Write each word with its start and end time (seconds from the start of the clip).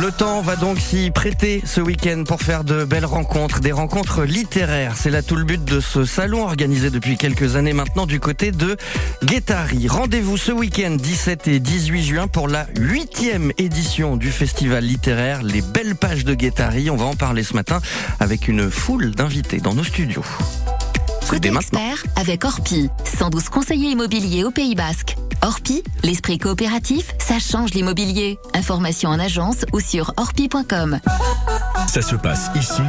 Le 0.00 0.10
temps 0.10 0.40
va 0.40 0.56
donc 0.56 0.78
s'y 0.78 1.10
prêter 1.10 1.60
ce 1.66 1.82
week-end 1.82 2.24
pour 2.26 2.40
faire 2.40 2.64
de 2.64 2.84
belles 2.84 3.04
rencontres, 3.04 3.60
des 3.60 3.70
rencontres 3.70 4.22
littéraires. 4.22 4.94
C'est 4.96 5.10
là 5.10 5.20
tout 5.20 5.36
le 5.36 5.44
but 5.44 5.62
de 5.62 5.78
ce 5.78 6.06
salon 6.06 6.42
organisé 6.42 6.88
depuis 6.88 7.18
quelques 7.18 7.56
années 7.56 7.74
maintenant 7.74 8.06
du 8.06 8.18
côté 8.18 8.50
de 8.50 8.78
Guétari. 9.22 9.88
Rendez-vous 9.88 10.38
ce 10.38 10.52
week-end 10.52 10.96
17 10.98 11.48
et 11.48 11.60
18 11.60 12.02
juin 12.02 12.28
pour 12.28 12.48
la 12.48 12.66
huitième 12.78 13.52
édition 13.58 14.16
du 14.16 14.30
festival 14.30 14.84
littéraire 14.84 15.42
Les 15.42 15.60
Belles 15.60 15.96
Pages 15.96 16.24
de 16.24 16.32
Guétari. 16.32 16.88
On 16.88 16.96
va 16.96 17.04
en 17.04 17.16
parler 17.16 17.42
ce 17.42 17.52
matin 17.52 17.80
avec 18.20 18.48
une 18.48 18.70
foule 18.70 19.10
d'invités 19.10 19.58
dans 19.58 19.74
nos 19.74 19.84
studios. 19.84 20.24
Côté 21.30 21.48
expert 21.48 22.02
avec 22.16 22.44
Orpi, 22.44 22.90
112 23.04 23.50
conseillers 23.50 23.90
immobiliers 23.90 24.42
au 24.42 24.50
Pays 24.50 24.74
Basque. 24.74 25.16
Orpi, 25.42 25.84
l'esprit 26.02 26.38
coopératif, 26.38 27.14
ça 27.20 27.38
change 27.38 27.70
l'immobilier. 27.70 28.40
Information 28.52 29.10
en 29.10 29.18
agence 29.20 29.64
ou 29.72 29.78
sur 29.78 30.12
orpi.com. 30.16 30.98
Ça 31.86 32.02
se 32.02 32.16
passe 32.16 32.50
ici, 32.56 32.82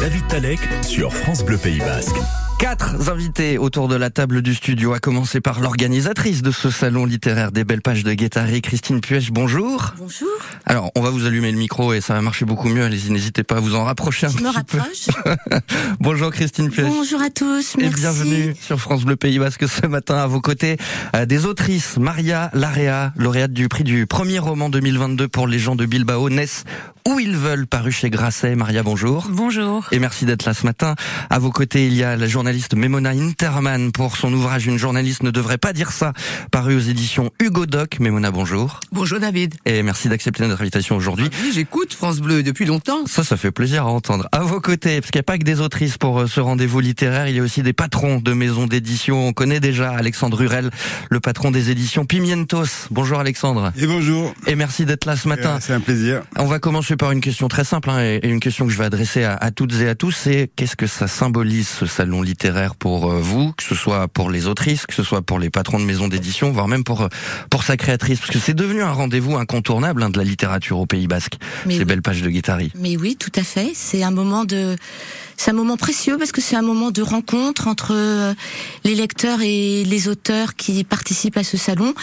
David 0.00 0.26
Talek 0.26 0.58
sur 0.82 1.14
France 1.14 1.44
Bleu 1.44 1.56
Pays 1.56 1.78
Basque. 1.78 2.16
Quatre 2.64 3.10
invités 3.10 3.58
autour 3.58 3.88
de 3.88 3.94
la 3.94 4.08
table 4.08 4.40
du 4.40 4.54
studio, 4.54 4.94
à 4.94 4.98
commencer 4.98 5.42
par 5.42 5.60
l'organisatrice 5.60 6.40
de 6.40 6.50
ce 6.50 6.70
salon 6.70 7.04
littéraire 7.04 7.52
des 7.52 7.62
belles 7.62 7.82
pages 7.82 8.04
de 8.04 8.14
Guettari, 8.14 8.62
Christine 8.62 9.02
Puech, 9.02 9.30
bonjour. 9.32 9.92
Bonjour. 9.98 10.30
Alors, 10.64 10.90
on 10.94 11.02
va 11.02 11.10
vous 11.10 11.26
allumer 11.26 11.52
le 11.52 11.58
micro 11.58 11.92
et 11.92 12.00
ça 12.00 12.14
va 12.14 12.22
marcher 12.22 12.46
beaucoup 12.46 12.70
mieux. 12.70 12.82
Allez-y, 12.82 13.10
n'hésitez 13.10 13.42
pas 13.42 13.58
à 13.58 13.60
vous 13.60 13.74
en 13.74 13.84
rapprocher 13.84 14.28
un 14.28 14.30
Je 14.30 14.36
petit 14.36 14.44
me 14.44 14.48
peu. 14.50 14.78
rapproche. 14.78 15.60
Bonjour 16.00 16.30
Christine 16.30 16.70
Puech. 16.70 16.86
Bonjour 16.86 17.20
à 17.20 17.28
tous. 17.28 17.74
Et 17.76 17.82
Merci. 17.82 18.00
bienvenue 18.00 18.54
sur 18.58 18.80
France 18.80 19.04
Bleu 19.04 19.16
Pays 19.16 19.38
Basque 19.38 19.68
ce 19.68 19.86
matin 19.86 20.16
à 20.16 20.26
vos 20.26 20.40
côtés 20.40 20.78
euh, 21.14 21.26
des 21.26 21.44
autrices 21.44 21.98
Maria 21.98 22.50
Larrea, 22.54 23.12
lauréate 23.18 23.52
du 23.52 23.68
prix 23.68 23.84
du 23.84 24.06
premier 24.06 24.38
roman 24.38 24.70
2022 24.70 25.28
pour 25.28 25.46
les 25.46 25.58
gens 25.58 25.76
de 25.76 25.84
Bilbao, 25.84 26.30
naissent 26.30 26.64
où 27.06 27.20
ils 27.20 27.36
veulent, 27.36 27.66
paru 27.66 27.92
chez 27.92 28.08
Grasset. 28.08 28.54
Maria, 28.54 28.82
bonjour. 28.82 29.26
Bonjour. 29.30 29.86
Et 29.92 29.98
merci 29.98 30.24
d'être 30.24 30.46
là 30.46 30.54
ce 30.54 30.64
matin. 30.64 30.94
À 31.28 31.38
vos 31.38 31.50
côtés, 31.50 31.86
il 31.86 31.92
y 31.92 32.02
a 32.02 32.16
la 32.16 32.26
journaliste 32.26 32.53
Memona 32.76 33.10
Interman 33.10 33.92
pour 33.92 34.16
son 34.16 34.32
ouvrage 34.32 34.66
Une 34.66 34.78
journaliste 34.78 35.22
ne 35.22 35.30
devrait 35.30 35.58
pas 35.58 35.72
dire 35.72 35.92
ça, 35.92 36.12
paru 36.50 36.76
aux 36.76 36.80
éditions 36.80 37.30
Hugo 37.40 37.66
Doc. 37.66 37.98
Memona, 38.00 38.30
bonjour. 38.30 38.80
Bonjour 38.92 39.20
David. 39.20 39.54
Et 39.66 39.82
merci 39.82 40.08
d'accepter 40.08 40.46
notre 40.46 40.62
invitation 40.62 40.96
aujourd'hui. 40.96 41.28
Oui, 41.42 41.52
j'écoute 41.54 41.94
France 41.94 42.20
Bleu 42.20 42.42
depuis 42.42 42.64
longtemps. 42.64 43.06
Ça, 43.06 43.24
ça 43.24 43.36
fait 43.36 43.50
plaisir 43.52 43.84
à 43.84 43.90
entendre. 43.90 44.28
À 44.32 44.40
vos 44.40 44.60
côtés, 44.60 45.00
parce 45.00 45.10
qu'il 45.10 45.18
n'y 45.18 45.24
a 45.24 45.24
pas 45.24 45.38
que 45.38 45.44
des 45.44 45.60
autrices 45.60 45.98
pour 45.98 46.20
euh, 46.20 46.26
ce 46.26 46.40
rendez-vous 46.40 46.80
littéraire, 46.80 47.28
il 47.28 47.36
y 47.36 47.40
a 47.40 47.42
aussi 47.42 47.62
des 47.62 47.72
patrons 47.72 48.18
de 48.18 48.32
maisons 48.32 48.66
d'édition. 48.66 49.28
On 49.28 49.32
connaît 49.32 49.60
déjà 49.60 49.90
Alexandre 49.92 50.36
Rurel, 50.36 50.70
le 51.10 51.20
patron 51.20 51.50
des 51.50 51.70
éditions 51.70 52.04
Pimientos. 52.04 52.88
Bonjour 52.90 53.20
Alexandre. 53.20 53.72
Et 53.76 53.86
bonjour. 53.86 54.34
Et 54.46 54.54
merci 54.56 54.86
d'être 54.86 55.04
là 55.04 55.16
ce 55.16 55.28
matin. 55.28 55.56
Euh, 55.56 55.60
C'est 55.60 55.72
un 55.74 55.80
plaisir. 55.80 56.22
On 56.36 56.46
va 56.46 56.58
commencer 56.58 56.96
par 56.96 57.12
une 57.12 57.20
question 57.20 57.48
très 57.48 57.64
simple 57.64 57.90
hein, 57.90 58.00
et 58.00 58.20
et 58.24 58.28
une 58.28 58.40
question 58.40 58.66
que 58.66 58.72
je 58.72 58.78
vais 58.78 58.84
adresser 58.84 59.24
à, 59.24 59.34
à 59.34 59.50
toutes 59.50 59.74
et 59.80 59.88
à 59.88 59.94
tous. 59.94 60.12
C'est 60.12 60.50
qu'est-ce 60.56 60.76
que 60.76 60.86
ça 60.86 61.08
symbolise 61.08 61.68
ce 61.68 61.84
salon 61.86 62.22
littéraire 62.22 62.33
pour 62.78 63.10
euh, 63.10 63.20
vous, 63.20 63.52
que 63.52 63.62
ce 63.62 63.74
soit 63.74 64.08
pour 64.08 64.30
les 64.30 64.46
autrices, 64.46 64.86
que 64.86 64.94
ce 64.94 65.02
soit 65.02 65.22
pour 65.22 65.38
les 65.38 65.50
patrons 65.50 65.78
de 65.78 65.84
maisons 65.84 66.08
d'édition, 66.08 66.52
voire 66.52 66.68
même 66.68 66.84
pour 66.84 67.02
euh, 67.02 67.08
pour 67.50 67.62
sa 67.64 67.76
créatrice, 67.76 68.18
parce 68.20 68.30
que 68.30 68.38
c'est 68.38 68.54
devenu 68.54 68.82
un 68.82 68.92
rendez-vous 68.92 69.36
incontournable 69.36 70.02
hein, 70.02 70.10
de 70.10 70.18
la 70.18 70.24
littérature 70.24 70.78
au 70.78 70.86
Pays 70.86 71.06
Basque. 71.06 71.36
Mais 71.66 71.74
Ces 71.74 71.80
oui. 71.80 71.84
belles 71.84 72.02
pages 72.02 72.22
de 72.22 72.30
Guittari. 72.30 72.72
Mais 72.74 72.96
oui, 72.96 73.16
tout 73.16 73.32
à 73.36 73.42
fait. 73.42 73.72
C'est 73.74 74.02
un 74.02 74.10
moment 74.10 74.44
de, 74.44 74.76
c'est 75.36 75.50
un 75.50 75.54
moment 75.54 75.76
précieux 75.76 76.18
parce 76.18 76.32
que 76.32 76.40
c'est 76.40 76.56
un 76.56 76.62
moment 76.62 76.90
de 76.90 77.02
rencontre 77.02 77.68
entre 77.68 77.92
euh, 77.94 78.34
les 78.84 78.94
lecteurs 78.94 79.40
et 79.42 79.84
les 79.84 80.08
auteurs 80.08 80.56
qui 80.56 80.84
participent 80.84 81.36
à 81.36 81.44
ce 81.44 81.56
salon. 81.56 81.94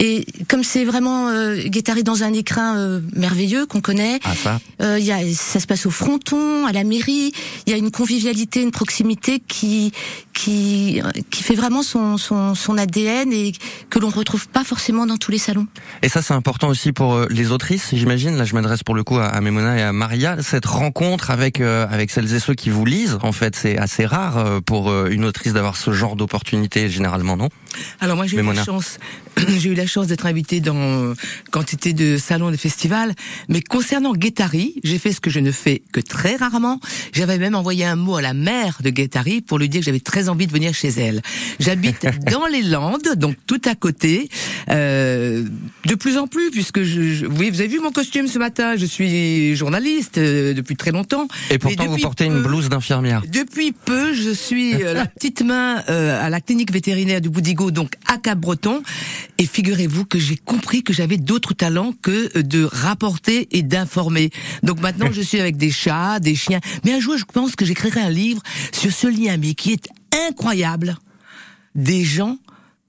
Et 0.00 0.24
comme 0.48 0.62
c'est 0.62 0.84
vraiment 0.84 1.28
euh, 1.28 1.56
dans 2.04 2.22
un 2.22 2.32
écrin 2.32 2.76
euh, 2.76 3.00
merveilleux 3.14 3.66
qu'on 3.66 3.80
connaît, 3.80 4.20
Ah 4.24 4.34
ça. 4.34 4.60
euh, 4.80 4.98
y 4.98 5.10
a, 5.10 5.18
ça 5.34 5.58
se 5.58 5.66
passe 5.66 5.86
au 5.86 5.90
fronton, 5.90 6.66
à 6.66 6.72
la 6.72 6.84
mairie. 6.84 7.32
Il 7.66 7.72
y 7.72 7.74
a 7.74 7.76
une 7.76 7.90
convivialité, 7.90 8.62
une 8.62 8.70
proximité 8.70 9.40
qui 9.40 9.92
qui 10.38 11.02
qui 11.30 11.42
fait 11.42 11.54
vraiment 11.54 11.82
son 11.82 12.16
son, 12.16 12.54
son 12.54 12.78
ADN 12.78 13.32
et 13.32 13.52
que 13.90 13.98
l'on 13.98 14.08
retrouve 14.08 14.48
pas 14.48 14.62
forcément 14.62 15.04
dans 15.06 15.16
tous 15.16 15.32
les 15.32 15.38
salons. 15.38 15.66
Et 16.02 16.08
ça, 16.08 16.22
c'est 16.22 16.34
important 16.34 16.68
aussi 16.68 16.92
pour 16.92 17.14
euh, 17.14 17.26
les 17.28 17.50
autrices, 17.50 17.88
j'imagine. 17.92 18.36
Là, 18.36 18.44
je 18.44 18.54
m'adresse 18.54 18.84
pour 18.84 18.94
le 18.94 19.02
coup 19.02 19.18
à, 19.18 19.26
à 19.26 19.40
Memona 19.40 19.78
et 19.78 19.82
à 19.82 19.92
Maria. 19.92 20.36
Cette 20.42 20.66
rencontre 20.66 21.30
avec 21.30 21.60
euh, 21.60 21.86
avec 21.90 22.10
celles 22.10 22.32
et 22.32 22.38
ceux 22.38 22.54
qui 22.54 22.70
vous 22.70 22.84
lisent, 22.84 23.18
en 23.22 23.32
fait, 23.32 23.56
c'est 23.56 23.78
assez 23.78 24.06
rare 24.06 24.38
euh, 24.38 24.60
pour 24.60 24.94
une 25.06 25.24
autrice 25.24 25.52
d'avoir 25.52 25.76
ce 25.76 25.92
genre 25.92 26.14
d'opportunité, 26.14 26.88
généralement, 26.88 27.36
non? 27.36 27.48
Alors 28.00 28.16
moi 28.16 28.26
j'ai 28.26 28.38
eu 28.38 28.42
la 28.42 28.64
chance, 28.64 28.98
j'ai 29.58 29.70
eu 29.70 29.74
la 29.74 29.86
chance 29.86 30.06
d'être 30.06 30.26
invitée 30.26 30.60
dans 30.60 31.14
quantité 31.50 31.92
de 31.92 32.16
salons, 32.16 32.50
de 32.50 32.56
festivals. 32.56 33.14
Mais 33.48 33.60
concernant 33.60 34.12
Guettari, 34.12 34.74
j'ai 34.84 34.98
fait 34.98 35.12
ce 35.12 35.20
que 35.20 35.30
je 35.30 35.40
ne 35.40 35.52
fais 35.52 35.82
que 35.92 36.00
très 36.00 36.36
rarement. 36.36 36.80
J'avais 37.12 37.38
même 37.38 37.54
envoyé 37.54 37.84
un 37.84 37.96
mot 37.96 38.16
à 38.16 38.22
la 38.22 38.34
mère 38.34 38.78
de 38.82 38.90
Guettari 38.90 39.40
pour 39.40 39.58
lui 39.58 39.68
dire 39.68 39.80
que 39.80 39.84
j'avais 39.86 40.00
très 40.00 40.28
envie 40.28 40.46
de 40.46 40.52
venir 40.52 40.74
chez 40.74 40.88
elle. 40.88 41.22
J'habite 41.60 42.06
dans 42.30 42.46
les 42.46 42.62
Landes, 42.62 43.14
donc 43.16 43.36
tout 43.46 43.60
à 43.64 43.74
côté. 43.74 44.28
Euh, 44.70 45.44
de 45.86 45.94
plus 45.94 46.18
en 46.18 46.26
plus, 46.26 46.50
puisque 46.50 46.82
je, 46.82 47.14
je- 47.14 47.26
oui, 47.26 47.50
vous 47.50 47.60
avez 47.60 47.68
vu 47.68 47.80
mon 47.80 47.90
costume 47.92 48.26
ce 48.28 48.38
matin. 48.38 48.76
Je 48.76 48.84
suis 48.86 49.56
journaliste 49.56 50.18
euh, 50.18 50.54
depuis 50.54 50.76
très 50.76 50.90
longtemps. 50.90 51.28
Et 51.50 51.58
pourtant, 51.58 51.86
vous 51.86 51.98
portez 51.98 52.24
une 52.26 52.42
blouse 52.42 52.68
d'infirmière. 52.68 53.22
Depuis 53.32 53.72
peu, 53.72 54.12
je 54.12 54.30
suis 54.30 54.74
euh, 54.74 54.94
la 54.94 55.06
petite 55.06 55.42
main 55.42 55.82
euh, 55.88 56.24
à 56.24 56.28
la 56.30 56.40
clinique 56.40 56.72
vétérinaire 56.72 57.20
du 57.20 57.30
Boudigo, 57.30 57.70
donc 57.70 57.92
à 58.06 58.18
Cap-Breton. 58.18 58.82
Et 59.38 59.46
figurez-vous 59.46 60.04
que 60.04 60.18
j'ai 60.18 60.36
compris 60.36 60.82
que 60.82 60.92
j'avais 60.92 61.16
d'autres 61.16 61.54
talents 61.54 61.92
que 62.02 62.38
de 62.40 62.64
rapporter 62.70 63.48
et 63.52 63.62
d'informer. 63.62 64.30
Donc 64.62 64.80
maintenant, 64.80 65.08
je 65.12 65.20
suis 65.22 65.40
avec 65.40 65.56
des 65.56 65.70
chats, 65.70 66.18
des 66.20 66.34
chiens. 66.34 66.60
Mais 66.84 66.97
un 66.98 67.00
jour, 67.00 67.16
je 67.16 67.24
pense 67.24 67.54
que 67.54 67.64
j'écrirai 67.64 68.00
un 68.00 68.10
livre 68.10 68.42
sur 68.72 68.92
ce 68.92 69.06
lien, 69.06 69.36
mais 69.36 69.54
qui 69.54 69.72
est 69.72 69.88
incroyable, 70.28 70.98
des 71.76 72.04
gens 72.04 72.38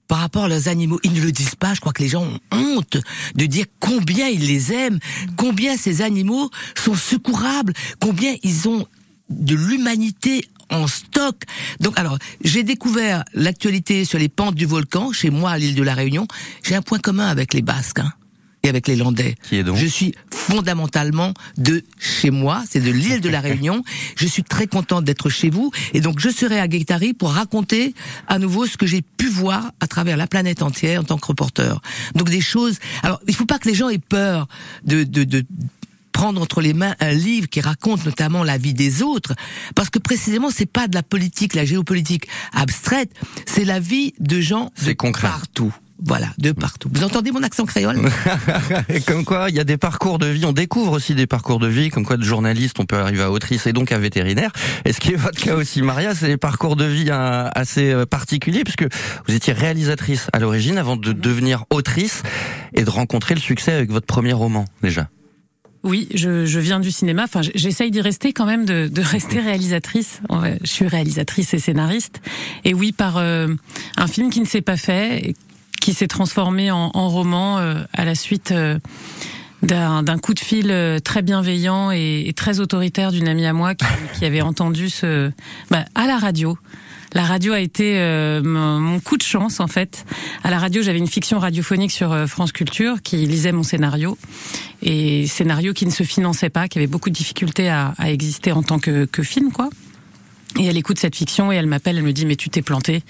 par 0.07 0.17
rapport 0.17 0.45
à 0.45 0.47
leurs 0.47 0.67
animaux. 0.67 0.99
Ils 1.03 1.13
ne 1.13 1.21
le 1.21 1.31
disent 1.31 1.53
pas, 1.53 1.75
je 1.75 1.79
crois 1.79 1.93
que 1.93 2.01
les 2.01 2.09
gens 2.09 2.23
ont 2.23 2.39
honte 2.51 2.97
de 3.35 3.45
dire 3.45 3.65
combien 3.79 4.27
ils 4.27 4.47
les 4.47 4.73
aiment, 4.73 4.97
combien 5.37 5.77
ces 5.77 6.01
animaux 6.01 6.49
sont 6.75 6.95
secourables, 6.95 7.73
combien 7.99 8.35
ils 8.41 8.67
ont 8.67 8.87
de 9.29 9.53
l'humanité 9.53 10.49
en 10.71 10.87
stock. 10.87 11.43
Donc 11.79 11.99
alors, 11.99 12.17
j'ai 12.43 12.63
découvert 12.63 13.23
l'actualité 13.35 14.05
sur 14.05 14.17
les 14.17 14.29
pentes 14.29 14.55
du 14.55 14.65
volcan 14.65 15.11
chez 15.11 15.29
moi 15.29 15.51
à 15.51 15.57
l'île 15.59 15.75
de 15.75 15.83
la 15.83 15.93
Réunion. 15.93 16.25
J'ai 16.63 16.73
un 16.73 16.81
point 16.81 16.97
commun 16.97 17.27
avec 17.27 17.53
les 17.53 17.61
Basques. 17.61 17.99
hein, 17.99 18.11
et 18.63 18.69
avec 18.69 18.87
les 18.87 18.95
Landais. 18.95 19.35
Qui 19.47 19.57
est 19.57 19.63
donc 19.63 19.77
Je 19.77 19.85
suis 19.87 20.13
fondamentalement 20.33 21.33
de 21.57 21.83
chez 21.99 22.31
moi, 22.31 22.63
c'est 22.69 22.81
de 22.81 22.91
l'île 22.91 23.21
de 23.21 23.29
la 23.29 23.39
Réunion. 23.39 23.83
Je 24.15 24.25
suis 24.27 24.43
très 24.43 24.67
contente 24.67 25.05
d'être 25.05 25.29
chez 25.29 25.49
vous 25.49 25.71
et 25.93 26.01
donc 26.01 26.19
je 26.19 26.29
serai 26.29 26.59
à 26.59 26.67
Guettari 26.67 27.13
pour 27.13 27.31
raconter 27.31 27.93
à 28.27 28.39
nouveau 28.39 28.65
ce 28.65 28.77
que 28.77 28.85
j'ai 28.85 29.01
pu 29.01 29.27
voir 29.27 29.71
à 29.79 29.87
travers 29.87 30.17
la 30.17 30.27
planète 30.27 30.61
entière 30.61 31.01
en 31.01 31.03
tant 31.03 31.17
que 31.17 31.27
reporter. 31.27 31.79
Donc 32.15 32.29
des 32.29 32.41
choses. 32.41 32.79
Alors 33.03 33.19
il 33.27 33.35
faut 33.35 33.45
pas 33.45 33.59
que 33.59 33.67
les 33.69 33.75
gens 33.75 33.89
aient 33.89 33.97
peur 33.99 34.47
de, 34.83 35.03
de, 35.03 35.23
de 35.23 35.45
prendre 36.11 36.41
entre 36.41 36.59
les 36.61 36.73
mains 36.73 36.95
un 36.99 37.13
livre 37.13 37.47
qui 37.47 37.61
raconte 37.61 38.03
notamment 38.05 38.43
la 38.43 38.57
vie 38.57 38.73
des 38.73 39.01
autres, 39.03 39.35
parce 39.75 39.89
que 39.89 39.99
précisément 39.99 40.49
c'est 40.51 40.65
pas 40.65 40.87
de 40.87 40.95
la 40.95 41.03
politique, 41.03 41.53
la 41.53 41.63
géopolitique 41.63 42.27
abstraite, 42.51 43.11
c'est 43.45 43.63
la 43.63 43.79
vie 43.79 44.13
de 44.19 44.41
gens 44.41 44.71
C'est 44.75 44.87
de 44.87 44.93
concret. 44.93 45.27
partout. 45.27 45.73
Voilà, 46.05 46.27
de 46.37 46.53
partout. 46.53 46.89
Vous 46.93 47.03
entendez 47.03 47.31
mon 47.31 47.43
accent 47.43 47.65
créole 47.65 47.99
Et 48.87 49.01
comme 49.05 49.25
quoi, 49.25 49.49
il 49.49 49.55
y 49.55 49.59
a 49.59 49.65
des 49.65 49.77
parcours 49.77 50.17
de 50.17 50.27
vie. 50.27 50.45
On 50.45 50.53
découvre 50.53 50.93
aussi 50.93 51.13
des 51.13 51.27
parcours 51.27 51.59
de 51.59 51.67
vie, 51.67 51.89
comme 51.89 52.05
quoi 52.05 52.15
de 52.15 52.23
journaliste, 52.23 52.79
on 52.79 52.85
peut 52.85 52.97
arriver 52.97 53.23
à 53.23 53.31
autrice 53.31 53.67
et 53.67 53.73
donc 53.73 53.91
à 53.91 53.99
vétérinaire. 53.99 54.51
Et 54.85 54.93
ce 54.93 54.99
qui 55.01 55.11
est 55.11 55.17
votre 55.17 55.39
cas 55.39 55.55
aussi, 55.55 55.81
Maria, 55.81 56.15
c'est 56.15 56.27
des 56.27 56.37
parcours 56.37 56.77
de 56.77 56.85
vie 56.85 57.11
hein, 57.11 57.49
assez 57.53 57.91
euh, 57.91 58.05
particuliers, 58.05 58.63
puisque 58.63 58.85
vous 59.27 59.33
étiez 59.33 59.51
réalisatrice 59.51 60.27
à 60.31 60.39
l'origine 60.39 60.77
avant 60.77 60.95
de 60.95 61.11
devenir 61.11 61.65
autrice 61.69 62.23
et 62.73 62.83
de 62.83 62.89
rencontrer 62.89 63.35
le 63.35 63.41
succès 63.41 63.73
avec 63.73 63.91
votre 63.91 64.07
premier 64.07 64.33
roman, 64.33 64.65
déjà. 64.81 65.09
Oui, 65.83 66.09
je, 66.13 66.45
je 66.45 66.59
viens 66.59 66.79
du 66.79 66.91
cinéma. 66.91 67.23
Enfin, 67.23 67.41
j'essaye 67.55 67.89
d'y 67.91 68.01
rester 68.01 68.33
quand 68.33 68.45
même, 68.45 68.65
de, 68.65 68.87
de 68.87 69.01
rester 69.01 69.39
réalisatrice. 69.39 70.21
Je 70.61 70.67
suis 70.69 70.87
réalisatrice 70.87 71.53
et 71.53 71.59
scénariste. 71.59 72.21
Et 72.65 72.73
oui, 72.73 72.91
par 72.91 73.17
euh, 73.17 73.47
un 73.95 74.07
film 74.07 74.29
qui 74.29 74.41
ne 74.41 74.45
s'est 74.45 74.61
pas 74.61 74.75
fait, 74.75 75.33
qui 75.79 75.93
s'est 75.93 76.07
transformé 76.07 76.71
en, 76.71 76.91
en 76.93 77.09
roman 77.09 77.57
euh, 77.59 77.83
à 77.93 78.05
la 78.05 78.15
suite 78.15 78.51
euh, 78.51 78.79
d'un 79.61 80.17
coup 80.17 80.33
de 80.33 80.39
fil 80.39 80.71
euh, 80.71 80.99
très 80.99 81.21
bienveillant 81.21 81.91
et, 81.91 82.23
et 82.27 82.33
très 82.33 82.59
autoritaire 82.59 83.11
d'une 83.11 83.27
amie 83.27 83.45
à 83.45 83.53
moi 83.53 83.75
qui, 83.75 83.85
qui 84.19 84.25
avait 84.25 84.41
entendu 84.41 84.89
ce 84.89 85.31
bah, 85.69 85.85
à 85.95 86.07
la 86.07 86.17
radio. 86.17 86.57
La 87.13 87.23
radio 87.23 87.53
a 87.53 87.59
été 87.59 87.97
euh, 87.97 88.41
mon 88.43 88.79
mon 88.79 88.99
coup 88.99 89.17
de 89.17 89.23
chance 89.23 89.59
en 89.59 89.67
fait. 89.67 90.05
À 90.43 90.51
la 90.51 90.59
radio, 90.59 90.81
j'avais 90.83 90.99
une 90.99 91.07
fiction 91.07 91.39
radiophonique 91.39 91.91
sur 91.91 92.11
euh, 92.11 92.27
France 92.27 92.51
Culture 92.51 93.01
qui 93.01 93.17
lisait 93.25 93.51
mon 93.51 93.63
scénario 93.63 94.17
et 94.81 95.25
scénario 95.27 95.73
qui 95.73 95.85
ne 95.85 95.91
se 95.91 96.03
finançait 96.03 96.49
pas, 96.51 96.67
qui 96.67 96.77
avait 96.77 96.87
beaucoup 96.87 97.09
de 97.09 97.15
difficultés 97.15 97.67
à, 97.67 97.93
à 97.97 98.11
exister 98.11 98.51
en 98.51 98.61
tant 98.61 98.79
que, 98.79 99.05
que 99.05 99.23
film 99.23 99.51
quoi. 99.51 99.69
Et 100.57 100.65
elle 100.65 100.77
écoute 100.77 100.99
cette 100.99 101.15
fiction 101.15 101.51
et 101.51 101.55
elle 101.55 101.67
m'appelle, 101.67 101.97
elle 101.97 102.03
me 102.03 102.13
dit 102.13 102.25
mais 102.25 102.35
tu 102.35 102.49
t'es 102.49 102.61
planté. 102.61 103.03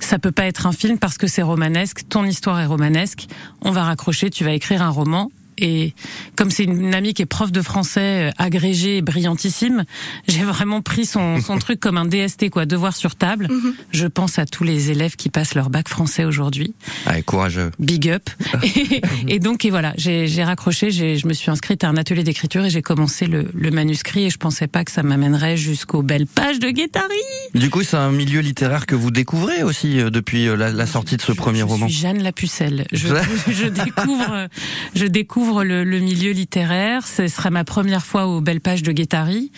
Ça 0.00 0.18
peut 0.18 0.32
pas 0.32 0.44
être 0.44 0.66
un 0.66 0.72
film 0.72 0.98
parce 0.98 1.18
que 1.18 1.26
c'est 1.26 1.42
romanesque, 1.42 2.08
ton 2.08 2.24
histoire 2.24 2.60
est 2.60 2.66
romanesque. 2.66 3.26
On 3.62 3.70
va 3.70 3.84
raccrocher, 3.84 4.30
tu 4.30 4.44
vas 4.44 4.52
écrire 4.52 4.82
un 4.82 4.90
roman 4.90 5.30
Et 5.58 5.94
comme 6.36 6.50
c'est 6.50 6.64
une 6.64 6.94
amie 6.94 7.14
qui 7.14 7.22
est 7.22 7.26
prof 7.26 7.52
de 7.52 7.62
français, 7.62 8.28
euh, 8.28 8.30
agrégée, 8.38 9.02
brillantissime, 9.02 9.84
j'ai 10.28 10.42
vraiment 10.42 10.82
pris 10.82 11.06
son, 11.06 11.40
son 11.40 11.58
truc 11.62 11.80
comme 11.80 11.98
un 11.98 12.06
DST, 12.06 12.50
quoi, 12.50 12.66
devoir 12.66 12.96
sur 12.96 13.14
table. 13.16 13.48
Mhm. 13.50 13.74
Je 13.92 14.06
pense 14.06 14.38
à 14.38 14.46
tous 14.46 14.64
les 14.64 14.90
élèves 14.90 15.16
qui 15.16 15.28
passent 15.28 15.54
leur 15.54 15.70
bac 15.70 15.88
français 15.88 16.24
aujourd'hui. 16.24 16.74
Allez, 17.06 17.22
courageux. 17.22 17.70
Big 17.78 18.08
up. 18.08 18.28
et, 18.62 19.00
et 19.28 19.38
donc, 19.38 19.64
et 19.64 19.70
voilà, 19.70 19.92
j'ai 19.96 20.44
raccroché, 20.44 20.90
je 20.90 21.26
me 21.26 21.32
suis 21.32 21.50
inscrite 21.50 21.84
à 21.84 21.88
un 21.88 21.96
atelier 21.96 22.24
d'écriture 22.24 22.64
et 22.64 22.70
j'ai 22.70 22.82
commencé 22.82 23.26
le, 23.26 23.48
le 23.54 23.70
manuscrit 23.70 24.24
et 24.24 24.30
je 24.30 24.38
pensais 24.38 24.66
pas 24.66 24.84
que 24.84 24.90
ça 24.90 25.02
m'amènerait 25.02 25.56
jusqu'aux 25.56 26.02
belles 26.02 26.26
pages 26.26 26.58
de 26.58 26.70
Guettari. 26.70 27.06
Du 27.54 27.70
coup, 27.70 27.82
c'est 27.82 27.96
un 27.96 28.10
milieu 28.12 28.40
littéraire 28.40 28.86
que 28.86 28.94
vous 28.94 29.10
découvrez 29.10 29.62
aussi 29.62 30.00
euh, 30.00 30.10
depuis 30.10 30.48
euh, 30.48 30.56
la, 30.56 30.70
la 30.70 30.86
sortie 30.86 31.16
de 31.16 31.22
ce 31.22 31.32
premier 31.32 31.60
je 31.60 31.64
roman. 31.64 31.88
suis 31.88 31.98
Jeanne 32.02 32.22
la 32.22 32.32
Pucelle. 32.32 32.86
Je, 32.92 33.08
je 33.50 33.66
découvre, 33.66 34.48
je 34.94 35.06
découvre 35.06 35.41
le, 35.64 35.84
milieu 36.00 36.32
littéraire. 36.32 37.06
Ce 37.06 37.26
sera 37.28 37.50
ma 37.50 37.64
première 37.64 38.04
fois 38.04 38.26
aux 38.26 38.40
belles 38.40 38.60
pages 38.60 38.82
de 38.82 38.92
Guettari. 38.92 39.50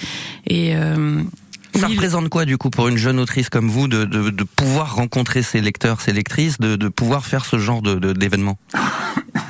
Et 0.47 0.77
euh, 0.77 1.23
Ça 1.75 1.87
oui, 1.89 1.95
représente 1.95 2.29
quoi 2.29 2.45
du 2.45 2.57
coup 2.57 2.71
pour 2.71 2.89
une 2.89 2.97
jeune 2.97 3.19
autrice 3.19 3.49
comme 3.49 3.69
vous 3.69 3.89
de, 3.89 4.05
de, 4.05 4.31
de 4.31 4.45
pouvoir 4.45 4.95
rencontrer 4.95 5.43
ses 5.43 5.61
lecteurs, 5.61 6.01
ses 6.01 6.13
lectrices, 6.13 6.59
de, 6.59 6.77
de 6.77 6.89
pouvoir 6.89 7.27
faire 7.27 7.45
ce 7.45 7.59
genre 7.59 7.83
d'événement? 7.83 8.59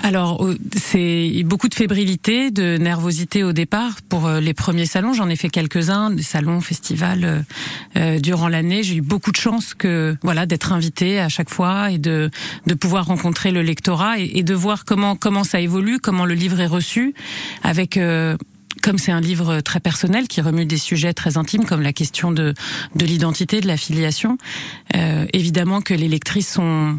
Alors, 0.02 0.46
c'est 0.76 1.42
beaucoup 1.44 1.68
de 1.68 1.74
fébrilité, 1.74 2.50
de 2.50 2.76
nervosité 2.78 3.42
au 3.42 3.52
départ 3.52 3.96
pour 4.08 4.26
euh, 4.26 4.40
les 4.40 4.52
premiers 4.52 4.84
salons. 4.86 5.14
J'en 5.14 5.28
ai 5.28 5.36
fait 5.36 5.48
quelques-uns, 5.48 6.10
des 6.10 6.22
salons, 6.22 6.60
festivals 6.60 7.24
euh, 7.24 7.40
euh, 7.96 8.18
durant 8.20 8.48
l'année. 8.48 8.82
J'ai 8.82 8.96
eu 8.96 9.00
beaucoup 9.00 9.32
de 9.32 9.36
chance 9.36 9.72
que 9.74 10.16
voilà 10.22 10.44
d'être 10.46 10.72
invitée 10.72 11.20
à 11.20 11.28
chaque 11.28 11.50
fois 11.50 11.90
et 11.90 11.98
de 11.98 12.30
de 12.66 12.74
pouvoir 12.74 13.06
rencontrer 13.06 13.50
le 13.50 13.62
lectorat 13.62 14.18
et, 14.18 14.30
et 14.34 14.42
de 14.42 14.54
voir 14.54 14.84
comment 14.84 15.16
comment 15.16 15.44
ça 15.44 15.60
évolue, 15.60 15.98
comment 15.98 16.26
le 16.26 16.34
livre 16.34 16.60
est 16.60 16.66
reçu, 16.66 17.14
avec 17.62 17.96
euh, 17.96 18.36
comme 18.84 18.98
c'est 18.98 19.12
un 19.12 19.20
livre 19.22 19.62
très 19.62 19.80
personnel 19.80 20.28
qui 20.28 20.42
remue 20.42 20.66
des 20.66 20.76
sujets 20.76 21.14
très 21.14 21.38
intimes 21.38 21.64
comme 21.64 21.80
la 21.80 21.94
question 21.94 22.32
de 22.32 22.52
de 22.94 23.06
l'identité, 23.06 23.62
de 23.62 23.66
la 23.66 23.78
filiation. 23.78 24.36
euh, 24.94 25.24
évidemment 25.32 25.80
que 25.80 25.94
les 25.94 26.06
lectrices 26.06 26.52
sont 26.52 26.98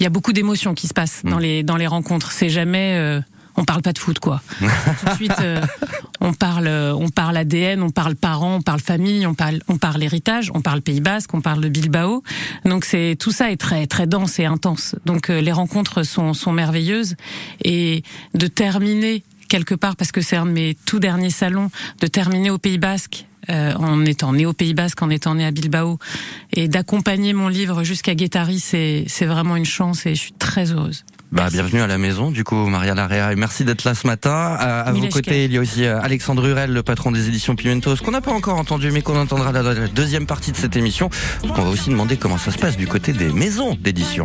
il 0.00 0.02
y 0.02 0.06
a 0.06 0.10
beaucoup 0.10 0.32
d'émotions 0.32 0.74
qui 0.74 0.88
se 0.88 0.94
passent 0.94 1.22
dans 1.24 1.38
les 1.38 1.62
dans 1.62 1.76
les 1.76 1.86
rencontres. 1.86 2.32
C'est 2.32 2.48
jamais 2.48 2.96
euh, 2.98 3.20
on 3.56 3.64
parle 3.64 3.82
pas 3.82 3.92
de 3.92 3.98
foot 4.00 4.18
quoi. 4.18 4.42
Tout 4.58 5.06
de 5.06 5.14
suite 5.14 5.40
euh, 5.40 5.60
on 6.20 6.32
parle 6.32 6.66
euh, 6.66 6.92
on 6.92 7.08
parle 7.08 7.36
ADN, 7.36 7.82
on 7.82 7.90
parle 7.90 8.16
parents, 8.16 8.56
on 8.56 8.62
parle 8.62 8.80
famille, 8.80 9.28
on 9.28 9.34
parle 9.34 9.60
on 9.68 9.78
parle 9.78 10.02
héritage, 10.02 10.50
on 10.54 10.60
parle 10.60 10.82
Pays 10.82 11.00
Basque, 11.00 11.32
on 11.34 11.40
parle 11.40 11.60
de 11.60 11.68
Bilbao. 11.68 12.24
Donc 12.64 12.84
c'est 12.84 13.16
tout 13.16 13.30
ça 13.30 13.52
est 13.52 13.56
très 13.56 13.86
très 13.86 14.08
dense 14.08 14.40
et 14.40 14.44
intense. 14.44 14.96
Donc 15.06 15.30
euh, 15.30 15.40
les 15.40 15.52
rencontres 15.52 16.02
sont 16.02 16.34
sont 16.34 16.52
merveilleuses 16.52 17.14
et 17.64 18.02
de 18.34 18.48
terminer 18.48 19.22
quelque 19.48 19.74
part 19.74 19.96
parce 19.96 20.12
que 20.12 20.20
c'est 20.20 20.36
un 20.36 20.46
de 20.46 20.52
mes 20.52 20.76
tout 20.86 20.98
derniers 20.98 21.30
salons 21.30 21.70
de 22.00 22.06
terminer 22.06 22.50
au 22.50 22.58
Pays 22.58 22.78
Basque 22.78 23.26
euh, 23.48 23.74
en 23.74 24.04
étant 24.04 24.32
né 24.32 24.44
au 24.44 24.52
Pays 24.52 24.74
Basque, 24.74 25.00
en 25.02 25.10
étant 25.10 25.36
né 25.36 25.44
à 25.44 25.52
Bilbao, 25.52 25.98
et 26.52 26.66
d'accompagner 26.66 27.32
mon 27.32 27.48
livre 27.48 27.84
jusqu'à 27.84 28.14
Guétari, 28.14 28.58
c'est 28.58 29.04
c'est 29.06 29.26
vraiment 29.26 29.54
une 29.54 29.64
chance 29.64 30.04
et 30.06 30.14
je 30.14 30.20
suis 30.20 30.32
très 30.32 30.72
heureuse. 30.72 31.04
Bah, 31.32 31.48
bienvenue 31.50 31.80
à 31.80 31.86
la 31.88 31.98
maison, 31.98 32.30
du 32.30 32.44
coup, 32.44 32.54
Maria 32.66 32.94
Larrea, 32.94 33.32
et 33.32 33.36
merci 33.36 33.64
d'être 33.64 33.84
là 33.84 33.94
ce 33.94 34.06
matin. 34.06 34.30
À, 34.30 34.82
à 34.82 34.92
vos 34.92 35.08
côtés, 35.08 35.44
il 35.44 35.52
y 35.52 35.58
a 35.58 35.60
aussi 35.60 35.84
euh, 35.84 36.00
Alexandre 36.00 36.46
Hurel, 36.46 36.72
le 36.72 36.82
patron 36.82 37.10
des 37.10 37.28
éditions 37.28 37.56
Pimentos, 37.56 37.96
qu'on 37.96 38.12
n'a 38.12 38.20
pas 38.20 38.32
encore 38.32 38.58
entendu, 38.58 38.90
mais 38.92 39.02
qu'on 39.02 39.18
entendra 39.18 39.52
dans 39.52 39.62
la 39.62 39.88
deuxième 39.88 40.26
partie 40.26 40.52
de 40.52 40.56
cette 40.56 40.76
émission. 40.76 41.10
Parce 41.42 41.52
qu'on 41.52 41.64
va 41.64 41.70
aussi 41.70 41.90
demander 41.90 42.16
comment 42.16 42.38
ça 42.38 42.52
se 42.52 42.58
passe 42.58 42.76
du 42.76 42.86
côté 42.86 43.12
des 43.12 43.32
maisons 43.32 43.76
d'édition. 43.80 44.24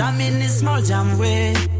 Jam, 0.00 0.18
in 0.18 0.38
this 0.38 0.60
small 0.60 0.80
jam 0.80 1.18
way. 1.18 1.79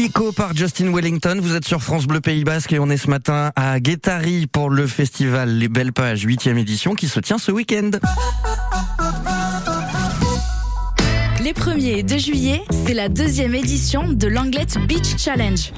Ico, 0.00 0.32
par 0.32 0.56
Justin 0.56 0.94
Wellington. 0.94 1.38
Vous 1.42 1.54
êtes 1.54 1.66
sur 1.66 1.82
France 1.82 2.06
Bleu 2.06 2.22
Pays 2.22 2.42
Basque 2.42 2.72
et 2.72 2.78
on 2.78 2.88
est 2.88 2.96
ce 2.96 3.10
matin 3.10 3.52
à 3.54 3.78
Guétari 3.80 4.46
pour 4.46 4.70
le 4.70 4.86
festival 4.86 5.50
Les 5.50 5.68
Belles 5.68 5.92
Pages 5.92 6.24
8e 6.24 6.56
édition 6.56 6.94
qui 6.94 7.06
se 7.06 7.20
tient 7.20 7.36
ce 7.36 7.52
week-end. 7.52 7.90
Les 11.42 11.52
1er 11.52 11.98
et 11.98 12.02
2 12.02 12.16
juillet, 12.16 12.62
c'est 12.86 12.94
la 12.94 13.10
deuxième 13.10 13.54
édition 13.54 14.08
de 14.10 14.26
l'Anglet 14.26 14.66
Beach 14.88 15.18
Challenge. 15.18 15.70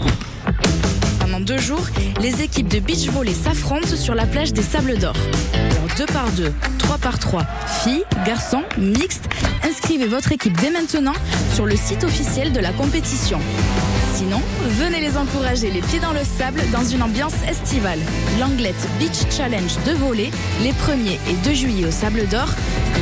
pendant 1.18 1.40
deux 1.40 1.58
jours, 1.58 1.84
les 2.20 2.42
équipes 2.42 2.68
de 2.68 2.78
beach 2.78 3.08
volley 3.08 3.34
s'affrontent 3.34 3.96
sur 3.96 4.14
la 4.14 4.26
plage 4.26 4.52
des 4.52 4.62
Sables 4.62 4.98
d'Or. 4.98 5.16
Deux 5.96 6.06
par 6.06 6.30
deux, 6.30 6.52
trois 6.78 6.98
par 6.98 7.18
trois, 7.18 7.44
filles, 7.82 8.04
garçons, 8.24 8.62
mixtes, 8.78 9.28
inscrivez 9.64 10.06
votre 10.06 10.30
équipe 10.30 10.56
dès 10.60 10.70
maintenant 10.70 11.14
sur 11.54 11.66
le 11.66 11.74
site 11.74 12.04
officiel 12.04 12.52
de 12.52 12.60
la 12.60 12.72
compétition. 12.72 13.40
Sinon, 14.22 14.40
venez 14.78 15.00
les 15.00 15.16
encourager 15.16 15.68
les 15.72 15.80
pieds 15.80 15.98
dans 15.98 16.12
le 16.12 16.20
sable 16.22 16.60
dans 16.70 16.84
une 16.84 17.02
ambiance 17.02 17.34
estivale. 17.48 17.98
L'Anglette 18.38 18.86
Beach 19.00 19.26
Challenge 19.36 19.72
de 19.84 19.92
volley, 19.94 20.30
les 20.62 20.70
1er 20.70 21.18
et 21.28 21.34
2 21.42 21.52
juillet 21.52 21.86
au 21.86 21.90
Sable 21.90 22.28
d'Or, 22.28 22.46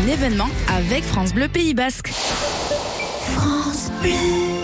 un 0.03 0.09
événement 0.09 0.49
avec 0.75 1.05
France 1.05 1.35
Bleu 1.35 1.49
Pays 1.49 1.75
Basque. 1.75 2.11
France 3.35 3.91
Bleu. 4.01 4.60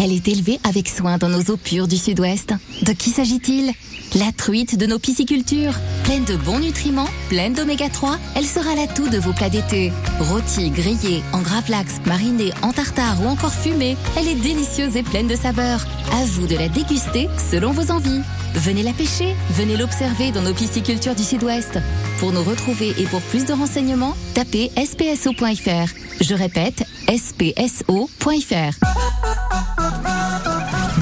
Elle 0.00 0.12
est 0.12 0.28
élevée 0.28 0.60
avec 0.62 0.88
soin 0.88 1.18
dans 1.18 1.28
nos 1.28 1.42
eaux 1.50 1.56
pures 1.56 1.88
du 1.88 1.96
sud-ouest. 1.96 2.54
De 2.82 2.92
qui 2.92 3.10
s'agit-il? 3.10 3.72
La 4.14 4.30
truite 4.30 4.78
de 4.78 4.86
nos 4.86 5.00
piscicultures. 5.00 5.74
Pleine 6.04 6.24
de 6.24 6.36
bons 6.36 6.60
nutriments, 6.60 7.08
pleine 7.28 7.52
d'oméga 7.52 7.88
3, 7.88 8.16
elle 8.36 8.46
sera 8.46 8.74
l'atout 8.76 9.08
de 9.08 9.18
vos 9.18 9.32
plats 9.32 9.50
d'été. 9.50 9.92
Rôtie, 10.20 10.70
grillée, 10.70 11.22
en 11.32 11.40
gravlax, 11.40 11.96
marinée, 12.06 12.52
en 12.62 12.72
tartare 12.72 13.20
ou 13.22 13.26
encore 13.26 13.52
fumée, 13.52 13.96
elle 14.16 14.28
est 14.28 14.36
délicieuse 14.36 14.96
et 14.96 15.02
pleine 15.02 15.26
de 15.26 15.36
saveurs. 15.36 15.84
À 16.12 16.24
vous 16.24 16.46
de 16.46 16.56
la 16.56 16.68
déguster 16.68 17.28
selon 17.50 17.72
vos 17.72 17.90
envies. 17.90 18.22
Venez 18.54 18.82
la 18.82 18.92
pêcher, 18.92 19.34
venez 19.50 19.76
l'observer 19.76 20.30
dans 20.30 20.42
nos 20.42 20.54
piscicultures 20.54 21.14
du 21.14 21.24
sud-ouest. 21.24 21.78
Pour 22.18 22.32
nous 22.32 22.42
retrouver 22.42 22.94
et 22.98 23.04
pour 23.04 23.20
plus 23.20 23.44
de 23.44 23.52
renseignements, 23.52 24.16
tapez 24.34 24.70
spso.fr. 24.76 25.92
Je 26.20 26.34
répète, 26.34 26.84
spso.fr. 27.08 28.97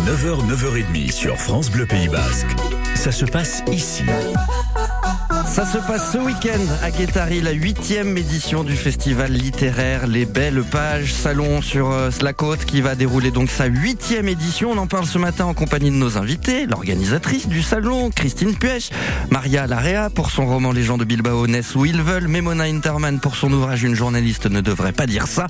9h, 0.07 0.47
9h30 0.47 1.11
sur 1.11 1.37
France 1.37 1.69
Bleu 1.69 1.85
Pays 1.85 2.07
Basque. 2.07 2.47
Ça 2.95 3.11
se 3.11 3.25
passe 3.25 3.65
ici. 3.73 4.05
Ça 5.57 5.65
se 5.65 5.79
passe 5.79 6.13
ce 6.13 6.19
week-end 6.19 6.61
à 6.83 6.91
Guétari, 6.91 7.41
la 7.41 7.53
huitième 7.53 8.19
édition 8.19 8.63
du 8.63 8.77
festival 8.77 9.33
littéraire 9.33 10.07
Les 10.07 10.27
Belles 10.27 10.63
Pages 10.63 11.15
Salon 11.15 11.63
sur 11.63 11.93
euh, 11.93 12.11
la 12.21 12.35
côte 12.35 12.67
qui 12.67 12.83
va 12.83 12.95
dérouler 12.95 13.31
donc 13.31 13.49
sa 13.49 13.65
huitième 13.65 14.29
édition. 14.29 14.73
On 14.73 14.77
en 14.77 14.87
parle 14.87 15.07
ce 15.07 15.17
matin 15.17 15.47
en 15.47 15.55
compagnie 15.55 15.91
de 15.91 15.97
nos 15.97 16.19
invités, 16.19 16.67
l'organisatrice 16.67 17.49
du 17.49 17.63
salon, 17.63 18.11
Christine 18.11 18.55
Puech, 18.55 18.91
Maria 19.31 19.67
Larrea 19.67 20.11
pour 20.11 20.31
son 20.31 20.45
roman 20.45 20.73
Les 20.73 20.83
gens 20.83 20.99
de 20.99 21.07
Bilbao 21.07 21.47
naissent 21.47 21.75
où 21.75 21.87
ils 21.87 22.03
veulent, 22.03 22.29
Memona 22.29 22.65
Interman 22.65 23.19
pour 23.19 23.35
son 23.35 23.51
ouvrage 23.51 23.83
Une 23.83 23.95
journaliste 23.95 24.45
ne 24.45 24.61
devrait 24.61 24.93
pas 24.93 25.07
dire 25.07 25.27
ça, 25.27 25.47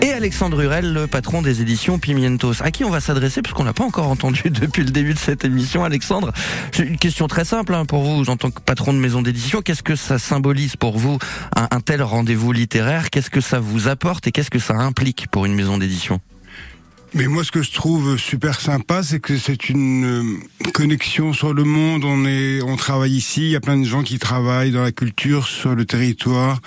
et 0.00 0.10
Alexandre 0.10 0.58
Hurel, 0.62 0.90
le 0.94 1.06
patron 1.06 1.42
des 1.42 1.60
éditions 1.60 1.98
Pimientos, 1.98 2.62
à 2.62 2.70
qui 2.70 2.82
on 2.84 2.90
va 2.90 3.00
s'adresser 3.00 3.42
puisqu'on 3.42 3.64
l'a 3.64 3.74
pas 3.74 3.84
encore 3.84 4.08
entendu 4.08 4.44
depuis 4.50 4.84
le 4.84 4.90
début 4.90 5.12
de 5.12 5.18
cette 5.18 5.44
émission. 5.44 5.84
Alexandre, 5.84 6.32
une 6.78 6.96
question 6.96 7.28
très 7.28 7.44
simple 7.44 7.74
hein, 7.74 7.84
pour 7.84 8.04
vous 8.04 8.30
en 8.30 8.38
tant 8.38 8.50
que 8.50 8.60
patron 8.60 8.94
de 8.94 8.98
maison 8.98 9.20
d'édition. 9.20 9.49
Qu'est-ce 9.58 9.82
que 9.82 9.96
ça 9.96 10.18
symbolise 10.18 10.76
pour 10.76 10.96
vous 10.96 11.18
un, 11.56 11.66
un 11.72 11.80
tel 11.80 12.02
rendez-vous 12.02 12.52
littéraire? 12.52 13.10
Qu'est-ce 13.10 13.30
que 13.30 13.40
ça 13.40 13.58
vous 13.58 13.88
apporte 13.88 14.28
et 14.28 14.32
qu'est-ce 14.32 14.50
que 14.50 14.60
ça 14.60 14.74
implique 14.74 15.26
pour 15.32 15.44
une 15.44 15.54
maison 15.54 15.76
d'édition? 15.76 16.20
Mais 17.12 17.26
moi, 17.26 17.42
ce 17.42 17.50
que 17.50 17.60
je 17.60 17.72
trouve 17.72 18.16
super 18.16 18.60
sympa, 18.60 19.02
c'est 19.02 19.18
que 19.18 19.36
c'est 19.36 19.68
une 19.68 20.04
euh, 20.04 20.70
connexion 20.72 21.32
sur 21.32 21.52
le 21.52 21.64
monde. 21.64 22.04
On 22.04 22.24
est, 22.24 22.62
on 22.62 22.76
travaille 22.76 23.10
ici. 23.10 23.42
Il 23.42 23.50
y 23.50 23.56
a 23.56 23.60
plein 23.60 23.76
de 23.76 23.84
gens 23.84 24.04
qui 24.04 24.20
travaillent 24.20 24.70
dans 24.70 24.84
la 24.84 24.92
culture, 24.92 25.48
sur 25.48 25.74
le 25.74 25.84
territoire, 25.84 26.60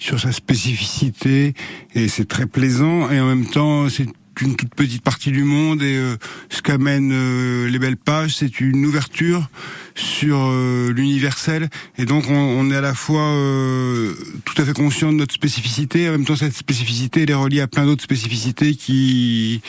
sur 0.00 0.18
sa 0.18 0.32
spécificité, 0.32 1.54
et 1.94 2.08
c'est 2.08 2.26
très 2.26 2.46
plaisant. 2.46 3.08
Et 3.10 3.20
en 3.20 3.26
même 3.26 3.46
temps, 3.46 3.88
c'est 3.88 4.08
une 4.40 4.56
toute 4.56 4.74
petite 4.74 5.02
partie 5.02 5.30
du 5.30 5.44
monde 5.44 5.82
et 5.82 5.96
euh, 5.96 6.16
ce 6.50 6.62
qu'amènent 6.62 7.12
euh, 7.12 7.68
les 7.68 7.78
belles 7.78 7.96
pages, 7.96 8.36
c'est 8.36 8.60
une 8.60 8.84
ouverture 8.86 9.48
sur 9.94 10.38
euh, 10.40 10.92
l'universel. 10.92 11.68
Et 11.98 12.04
donc 12.04 12.24
on, 12.28 12.34
on, 12.34 12.70
est 12.70 12.76
à 12.76 12.80
la 12.80 12.94
fois 12.94 13.22
euh, 13.22 14.14
tout 14.44 14.60
à 14.60 14.64
fait 14.64 14.72
conscient 14.72 15.12
de 15.12 15.18
notre 15.18 15.34
spécificité, 15.34 16.02
et 16.02 16.08
en 16.08 16.12
même 16.12 16.24
temps 16.24 16.36
cette 16.36 16.56
spécificité 16.56 17.22
elle 17.22 17.30
est 17.30 17.34
reliée 17.34 17.60
à 17.60 17.66
plein 17.66 17.86
d'autres 17.86 18.02
spécificités 18.02 18.74
qui 18.74 19.60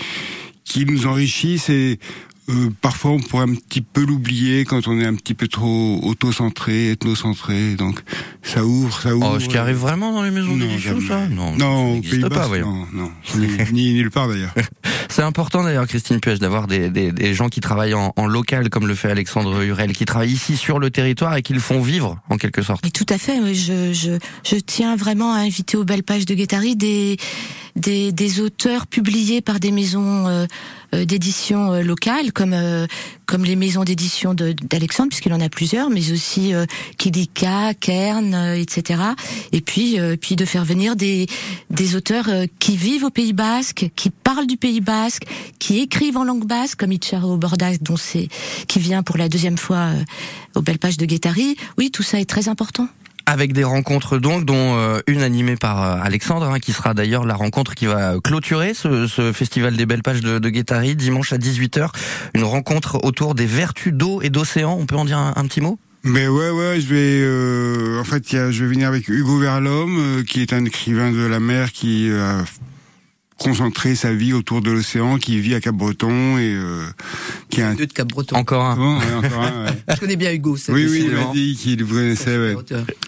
qui 0.63 0.85
nous 0.85 1.07
enrichissent. 1.07 1.69
Et 1.69 1.99
euh, 2.49 2.69
parfois 2.81 3.11
on 3.11 3.19
pourrait 3.19 3.43
un 3.43 3.55
petit 3.55 3.81
peu 3.81 4.05
l'oublier 4.05 4.65
quand 4.65 4.87
on 4.87 4.99
est 4.99 5.05
un 5.05 5.15
petit 5.15 5.33
peu 5.33 5.47
trop 5.47 5.99
auto-centré, 6.03 6.91
ethnocentré. 6.91 7.75
Donc 7.75 8.01
ça 8.43 8.63
ouvre, 8.63 9.01
ça 9.01 9.15
ouvre. 9.15 9.33
Oh, 9.35 9.39
ce 9.39 9.47
qui 9.47 9.57
arrive 9.57 9.77
vraiment 9.77 10.11
dans 10.11 10.21
les 10.21 10.31
maisons 10.31 10.55
d'édition, 10.55 10.99
ça 11.07 11.27
Non, 11.27 11.55
non, 11.57 11.87
ça 11.87 11.93
n'existe 11.95 12.29
pas, 12.29 12.47
voyons. 12.47 12.85
Non, 12.93 13.03
non, 13.03 13.11
ni, 13.37 13.71
ni 13.73 13.93
nulle 13.93 14.11
part 14.11 14.27
d'ailleurs. 14.27 14.53
C'est 15.09 15.21
important 15.21 15.63
d'ailleurs, 15.63 15.87
Christine 15.87 16.19
Puech, 16.19 16.39
d'avoir 16.39 16.67
des, 16.67 16.89
des, 16.89 17.11
des, 17.11 17.33
gens 17.33 17.47
qui 17.47 17.61
travaillent 17.61 17.93
en, 17.93 18.11
en, 18.17 18.27
local, 18.27 18.69
comme 18.69 18.85
le 18.85 18.95
fait 18.95 19.09
Alexandre 19.09 19.63
Hurel, 19.63 19.93
qui 19.93 20.03
travaillent 20.03 20.33
ici 20.33 20.57
sur 20.57 20.77
le 20.77 20.89
territoire 20.89 21.35
et 21.37 21.41
qui 21.41 21.53
le 21.53 21.59
font 21.59 21.81
vivre, 21.81 22.19
en 22.29 22.37
quelque 22.37 22.61
sorte. 22.61 22.85
Et 22.85 22.91
tout 22.91 23.05
à 23.09 23.17
fait. 23.17 23.53
Je, 23.53 23.93
je, 23.93 24.17
je 24.43 24.55
tiens 24.57 24.95
vraiment 24.97 25.33
à 25.33 25.37
inviter 25.37 25.77
aux 25.77 25.85
belles 25.85 26.03
pages 26.03 26.25
de 26.25 26.33
Guettari 26.33 26.75
des, 26.75 27.17
des, 27.75 28.11
des 28.11 28.41
auteurs 28.41 28.87
publiés 28.87 29.41
par 29.41 29.59
des 29.59 29.71
maisons 29.71 30.27
euh, 30.27 30.45
d'édition 31.03 31.73
euh, 31.73 31.81
locales, 31.81 32.31
comme 32.31 32.53
euh, 32.53 32.87
comme 33.25 33.43
les 33.43 33.55
maisons 33.55 33.83
d'édition 33.83 34.35
d'Alexandre, 34.35 35.09
puisqu'il 35.09 35.33
en 35.33 35.41
a 35.41 35.49
plusieurs, 35.49 35.89
mais 35.89 36.11
aussi 36.11 36.53
euh, 36.53 36.65
Kidika, 36.97 37.73
Kern, 37.73 38.33
euh, 38.33 38.55
etc. 38.55 39.01
Et 39.51 39.61
puis 39.61 39.97
puis 40.21 40.35
de 40.35 40.45
faire 40.45 40.63
venir 40.63 40.95
des 40.95 41.27
des 41.69 41.95
auteurs 41.95 42.29
qui 42.59 42.77
vivent 42.77 43.03
au 43.03 43.09
Pays 43.09 43.33
Basque, 43.33 43.89
qui 43.95 44.09
parlent 44.09 44.47
du 44.47 44.57
Pays 44.57 44.81
Basque, 44.81 45.25
qui 45.59 45.79
écrivent 45.79 46.17
en 46.17 46.23
langue 46.23 46.45
basque, 46.45 46.79
comme 46.79 46.91
Itcharo 46.91 47.37
Bordas, 47.37 47.77
dont 47.81 47.97
c'est 47.97 48.29
qui 48.67 48.79
vient 48.79 49.03
pour 49.03 49.17
la 49.17 49.27
deuxième 49.27 49.57
fois 49.57 49.89
aux 50.55 50.61
belles 50.61 50.79
pages 50.79 50.97
de 50.97 51.05
Guettari. 51.05 51.57
Oui, 51.77 51.91
tout 51.91 52.03
ça 52.03 52.19
est 52.19 52.29
très 52.29 52.47
important 52.47 52.87
avec 53.25 53.53
des 53.53 53.63
rencontres 53.63 54.17
donc, 54.17 54.45
dont 54.45 54.77
euh, 54.77 54.99
une 55.07 55.21
animée 55.21 55.55
par 55.55 55.81
euh, 55.81 55.97
Alexandre, 56.01 56.49
hein, 56.49 56.59
qui 56.59 56.73
sera 56.73 56.93
d'ailleurs 56.93 57.25
la 57.25 57.35
rencontre 57.35 57.75
qui 57.75 57.85
va 57.85 58.15
clôturer 58.23 58.73
ce, 58.73 59.07
ce 59.07 59.31
festival 59.31 59.75
des 59.75 59.85
belles 59.85 60.03
pages 60.03 60.21
de, 60.21 60.39
de 60.39 60.93
dimanche 60.93 61.33
à 61.33 61.37
18h. 61.37 61.89
Une 62.33 62.43
rencontre 62.43 63.03
autour 63.03 63.35
des 63.35 63.45
vertus 63.45 63.93
d'eau 63.93 64.21
et 64.21 64.29
d'océan. 64.29 64.77
On 64.79 64.85
peut 64.85 64.95
en 64.95 65.05
dire 65.05 65.17
un, 65.17 65.45
petit 65.45 65.61
mot? 65.61 65.79
Mais 66.03 66.27
ouais, 66.27 66.51
ouais, 66.51 66.79
je 66.79 66.87
vais, 66.87 67.21
euh, 67.21 67.99
en 67.99 68.03
fait, 68.03 68.31
y 68.31 68.37
a, 68.37 68.51
je 68.51 68.63
vais 68.63 68.69
venir 68.69 68.87
avec 68.87 69.07
Hugo 69.07 69.39
Verlhomme, 69.39 69.97
euh, 69.97 70.23
qui 70.23 70.41
est 70.41 70.53
un 70.53 70.63
écrivain 70.65 71.11
de 71.11 71.25
la 71.25 71.39
mer 71.39 71.71
qui 71.71 72.11
a 72.11 72.43
concentrer 73.37 73.95
sa 73.95 74.13
vie 74.13 74.33
autour 74.33 74.61
de 74.61 74.71
l'océan, 74.71 75.17
qui 75.17 75.39
vit 75.39 75.55
à 75.55 75.61
Cap-Breton 75.61 76.37
et 76.37 76.53
euh, 76.55 76.85
qui 77.49 77.61
a 77.61 77.69
un... 77.69 77.75
Deux 77.75 77.85
de 77.85 77.93
Cap-Breton. 77.93 78.35
Encore 78.35 78.65
un. 78.65 78.75
Bon, 78.75 78.97
ouais, 78.97 79.13
encore 79.27 79.43
un 79.43 79.65
ouais. 79.65 79.71
Je 79.95 79.99
connais 79.99 80.15
bien 80.15 80.33
Hugo. 80.33 80.57
Oui, 80.69 80.87
oui, 80.89 81.03
il 81.07 81.11
m'a 81.11 81.31
dit 81.33 81.55
qu'il 81.55 81.83
vous 81.83 81.95
connaissait. 81.95 82.37
Ouais. 82.37 82.55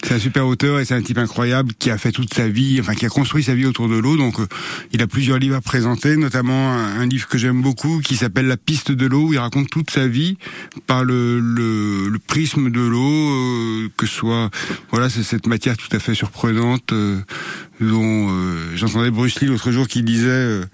C'est 0.04 0.14
un 0.14 0.18
super 0.18 0.46
auteur 0.46 0.80
et 0.80 0.84
c'est 0.84 0.94
un 0.94 1.02
type 1.02 1.18
incroyable 1.18 1.72
qui 1.78 1.90
a 1.90 1.98
fait 1.98 2.12
toute 2.12 2.32
sa 2.34 2.48
vie, 2.48 2.78
enfin 2.80 2.94
qui 2.94 3.06
a 3.06 3.08
construit 3.08 3.42
sa 3.42 3.54
vie 3.54 3.66
autour 3.66 3.88
de 3.88 3.96
l'eau. 3.96 4.16
Donc, 4.16 4.38
euh, 4.38 4.46
il 4.92 5.02
a 5.02 5.06
plusieurs 5.06 5.38
livres 5.38 5.56
à 5.56 5.60
présenter, 5.60 6.16
notamment 6.16 6.72
un, 6.72 7.00
un 7.00 7.06
livre 7.06 7.26
que 7.26 7.38
j'aime 7.38 7.62
beaucoup 7.62 8.00
qui 8.00 8.16
s'appelle 8.16 8.46
La 8.46 8.56
piste 8.56 8.92
de 8.92 9.06
l'eau, 9.06 9.28
où 9.28 9.32
il 9.32 9.38
raconte 9.38 9.70
toute 9.70 9.90
sa 9.90 10.06
vie 10.06 10.36
par 10.86 11.04
le, 11.04 11.40
le, 11.40 12.08
le 12.08 12.18
prisme 12.18 12.70
de 12.70 12.80
l'eau, 12.80 13.30
euh, 13.30 13.88
que 13.96 14.06
ce 14.06 14.14
soit, 14.14 14.50
voilà, 14.90 15.08
c'est 15.08 15.22
cette 15.22 15.46
matière 15.46 15.76
tout 15.76 15.94
à 15.96 15.98
fait 15.98 16.14
surprenante 16.14 16.92
euh, 16.92 17.18
dont 17.80 18.30
euh, 18.30 18.72
j'entendais 18.74 19.10
Bruce 19.10 19.40
Lee 19.40 19.48
l'autre 19.48 19.70
jour 19.70 19.86
qui 19.86 20.02
disait 20.02 20.28
euh, 20.28 20.64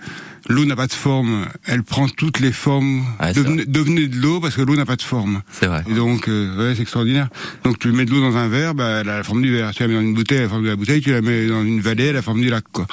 l'eau 0.49 0.65
n'a 0.65 0.77
pas 0.77 0.87
de 0.87 0.93
forme, 0.93 1.47
elle 1.67 1.83
prend 1.83 2.09
toutes 2.09 2.41
les 2.41 2.53
formes. 2.53 3.05
Ah, 3.19 3.33
devenez, 3.33 3.65
devenez, 3.67 4.09
de 4.09 4.17
l'eau 4.17 4.41
parce 4.41 4.57
que 4.57 4.63
l'eau 4.63 4.77
n'a 4.77 4.87
pas 4.87 4.97
de 4.97 5.03
forme. 5.03 5.43
C'est 5.51 5.67
vrai. 5.67 5.83
Et 5.89 5.95
donc, 5.95 6.29
euh, 6.29 6.57
ouais, 6.57 6.75
c'est 6.75 6.83
extraordinaire. 6.83 7.29
Donc 7.65 7.79
tu 7.79 7.91
mets 7.93 8.05
de 8.05 8.11
l'eau 8.11 8.21
dans 8.21 8.37
un 8.37 8.49
verre, 8.49 8.75
bah, 8.75 9.01
elle 9.01 9.09
a 9.09 9.19
la 9.19 9.25
forme 9.25 9.43
du 9.43 9.53
verre. 9.53 9.73
Tu 9.73 9.83
la 9.83 9.89
mets 9.89 9.95
dans 9.95 10.01
une 10.01 10.15
bouteille, 10.15 10.39
elle 10.39 10.45
a 10.45 10.47
la 10.47 10.51
forme 10.51 10.65
de 10.65 10.69
la 10.69 10.77
bouteille. 10.77 11.01
Tu 11.01 11.11
la 11.13 11.23
mets 11.23 11.47
dans 11.47 11.65
une 11.65 11.81
vallée, 11.81 12.05
elle 12.05 12.11
a 12.11 12.13
la 12.15 12.23
forme 12.23 12.41
du 12.41 12.49
lac, 12.49 12.65
quoi. 12.73 12.87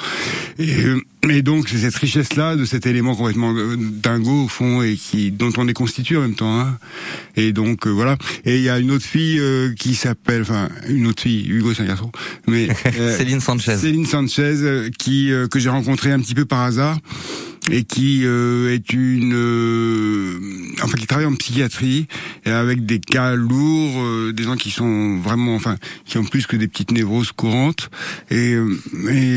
Et, 0.58 0.84
euh, 0.84 1.00
donc 1.42 1.68
c'est 1.68 1.78
cette 1.78 1.94
richesse-là 1.94 2.56
de 2.56 2.64
cet 2.64 2.86
élément 2.86 3.14
complètement 3.14 3.54
dingo 3.78 4.44
au 4.44 4.48
fond 4.48 4.82
et 4.82 4.96
qui 4.96 5.30
dont 5.30 5.52
on 5.56 5.68
est 5.68 5.72
constitué 5.72 6.16
en 6.16 6.22
même 6.22 6.34
temps. 6.34 6.60
Hein. 6.60 6.78
Et 7.36 7.52
donc 7.52 7.86
euh, 7.86 7.90
voilà. 7.90 8.16
Et 8.44 8.56
il 8.56 8.62
y 8.62 8.68
a 8.68 8.78
une 8.78 8.90
autre 8.90 9.04
fille 9.04 9.38
euh, 9.38 9.72
qui 9.74 9.94
s'appelle, 9.94 10.42
enfin 10.42 10.68
une 10.88 11.06
autre 11.06 11.22
fille, 11.22 11.46
Hugo 11.48 11.74
c'est 11.74 11.82
un 11.82 11.86
garçon, 11.86 12.10
mais 12.48 12.68
euh, 12.98 13.16
Céline 13.16 13.40
Sanchez. 13.40 13.76
Céline 13.76 14.06
Sanchez 14.06 14.90
qui 14.98 15.30
que 15.50 15.58
j'ai 15.58 15.68
rencontré 15.68 16.10
un 16.10 16.20
petit 16.20 16.34
peu 16.34 16.44
par 16.44 16.62
hasard 16.62 16.98
et 17.70 17.84
qui 17.84 18.22
euh, 18.24 18.74
est 18.74 18.92
une 18.92 19.34
euh, 19.34 20.38
enfin 20.82 20.98
qui 20.98 21.06
travaille 21.06 21.26
en 21.26 21.34
psychiatrie 21.34 22.08
et 22.44 22.50
avec 22.50 22.84
des 22.86 22.98
cas 22.98 23.34
lourds 23.36 24.02
euh, 24.02 24.32
des 24.32 24.42
gens 24.42 24.56
qui 24.56 24.70
sont 24.70 25.18
vraiment 25.18 25.54
enfin 25.54 25.76
qui 26.04 26.18
ont 26.18 26.24
plus 26.24 26.46
que 26.46 26.56
des 26.56 26.66
petites 26.66 26.90
névroses 26.90 27.30
courantes. 27.32 27.90
Et, 28.30 28.52
et 29.08 29.36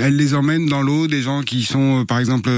elle 0.00 0.16
les 0.16 0.34
emmène 0.34 0.66
dans 0.66 0.82
l'eau 0.82 1.06
des 1.06 1.22
gens 1.22 1.42
qui 1.42 1.62
sont 1.62 2.04
par 2.06 2.18
exemple 2.18 2.50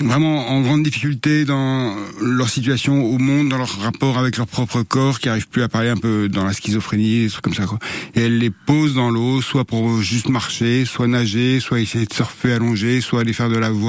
vraiment 0.00 0.48
en 0.48 0.60
grande 0.60 0.84
difficulté 0.84 1.44
dans 1.44 1.96
leur 2.22 2.48
situation 2.48 3.04
au 3.04 3.18
monde 3.18 3.48
dans 3.48 3.58
leur 3.58 3.80
rapport 3.80 4.18
avec 4.18 4.36
leur 4.36 4.46
propre 4.46 4.82
corps 4.82 5.18
qui 5.18 5.28
arrivent 5.28 5.48
plus 5.48 5.62
à 5.62 5.68
parler 5.68 5.88
un 5.88 5.96
peu 5.96 6.28
dans 6.28 6.44
la 6.44 6.52
schizophrénie 6.52 7.24
des 7.24 7.30
trucs 7.30 7.42
comme 7.42 7.54
ça 7.54 7.64
quoi. 7.64 7.78
Et 8.14 8.22
elle 8.22 8.38
les 8.38 8.50
pose 8.50 8.94
dans 8.94 9.10
l'eau 9.10 9.42
soit 9.42 9.64
pour 9.64 10.00
juste 10.00 10.28
marcher 10.28 10.84
soit 10.84 11.08
nager 11.08 11.58
soit 11.58 11.80
essayer 11.80 12.06
de 12.06 12.14
surfer 12.14 12.52
allonger 12.52 13.00
soit 13.00 13.20
aller 13.20 13.32
faire 13.32 13.48
de 13.48 13.58
la 13.58 13.70
voile 13.70 13.87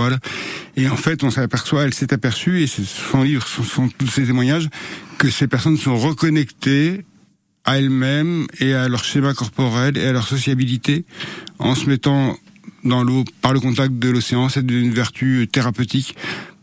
Et 0.76 0.88
en 0.88 0.98
fait, 0.98 1.24
on 1.24 1.32
s'aperçoit, 1.32 1.84
elle 1.84 1.94
s'est 1.94 2.14
aperçue, 2.14 2.62
et 2.62 2.68
son 2.68 3.24
livre, 3.24 3.48
ce 3.48 3.64
sont 3.64 3.90
tous 3.90 4.08
ces 4.08 4.26
témoignages, 4.26 4.70
que 5.18 5.30
ces 5.30 5.48
personnes 5.48 5.78
sont 5.78 5.98
reconnectées 5.98 7.06
à 7.66 7.78
elles-mêmes 7.78 8.48
et 8.60 8.74
à 8.74 8.88
leur 8.88 9.04
schéma 9.04 9.34
corporel 9.34 9.98
et 9.98 10.06
à 10.06 10.12
leur 10.12 10.28
sociabilité 10.28 11.06
en 11.60 11.76
se 11.76 11.88
mettant 11.88 12.38
dans 12.84 13.04
l'eau 13.04 13.26
par 13.42 13.54
le 13.54 13.60
contact 13.60 13.94
de 13.94 14.10
l'océan. 14.10 14.50
C'est 14.50 14.62
une 14.62 14.92
vertu 14.92 15.48
thérapeutique 15.52 16.16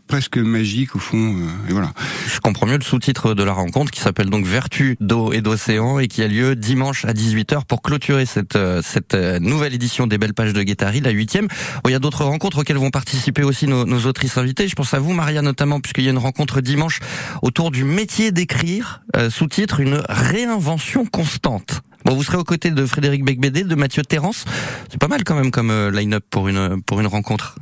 presque 0.07 0.37
magique 0.37 0.95
au 0.95 0.99
fond. 0.99 1.17
euh, 1.17 1.69
et 1.69 1.73
voilà. 1.73 1.91
Je 2.33 2.39
comprends 2.39 2.65
mieux 2.65 2.77
le 2.77 2.83
sous-titre 2.83 3.33
de 3.33 3.43
la 3.43 3.53
rencontre 3.53 3.91
qui 3.91 3.99
s'appelle 3.99 4.29
donc 4.29 4.45
Vertu 4.45 4.97
d'eau 5.01 5.33
et 5.33 5.41
d'océan 5.41 5.99
et 5.99 6.07
qui 6.07 6.23
a 6.23 6.27
lieu 6.27 6.55
dimanche 6.55 7.05
à 7.05 7.13
18h 7.13 7.65
pour 7.65 7.81
clôturer 7.81 8.25
cette, 8.25 8.55
euh, 8.55 8.81
cette 8.83 9.13
euh, 9.13 9.39
nouvelle 9.39 9.73
édition 9.73 10.07
des 10.07 10.17
Belles 10.17 10.33
Pages 10.33 10.53
de 10.53 10.63
Guettari, 10.63 11.01
la 11.01 11.11
huitième. 11.11 11.47
Il 11.85 11.91
y 11.91 11.95
a 11.95 11.99
d'autres 11.99 12.23
rencontres 12.23 12.59
auxquelles 12.59 12.77
vont 12.77 12.89
participer 12.89 13.43
aussi 13.43 13.67
nos, 13.67 13.85
nos 13.85 14.05
autrices 14.05 14.37
invitées. 14.37 14.67
Je 14.67 14.75
pense 14.75 14.93
à 14.93 14.99
vous, 14.99 15.13
Maria, 15.13 15.41
notamment, 15.41 15.79
puisqu'il 15.79 16.05
y 16.05 16.07
a 16.07 16.11
une 16.11 16.17
rencontre 16.17 16.61
dimanche 16.61 16.99
autour 17.41 17.71
du 17.71 17.83
métier 17.83 18.31
d'écrire, 18.31 19.01
euh, 19.15 19.29
sous-titre 19.29 19.79
Une 19.79 20.01
réinvention 20.09 21.05
constante. 21.05 21.81
Bon, 22.05 22.15
vous 22.15 22.23
serez 22.23 22.37
aux 22.37 22.43
côtés 22.43 22.71
de 22.71 22.85
Frédéric 22.85 23.25
Becbédé, 23.25 23.63
de 23.63 23.75
Mathieu 23.75 24.01
Terrance. 24.03 24.45
C'est 24.89 24.99
pas 24.99 25.09
mal 25.09 25.23
quand 25.23 25.35
même 25.35 25.51
comme 25.51 25.89
line-up 25.89 26.23
pour 26.29 26.47
une, 26.47 26.81
pour 26.83 26.99
une 27.01 27.07
rencontre 27.07 27.57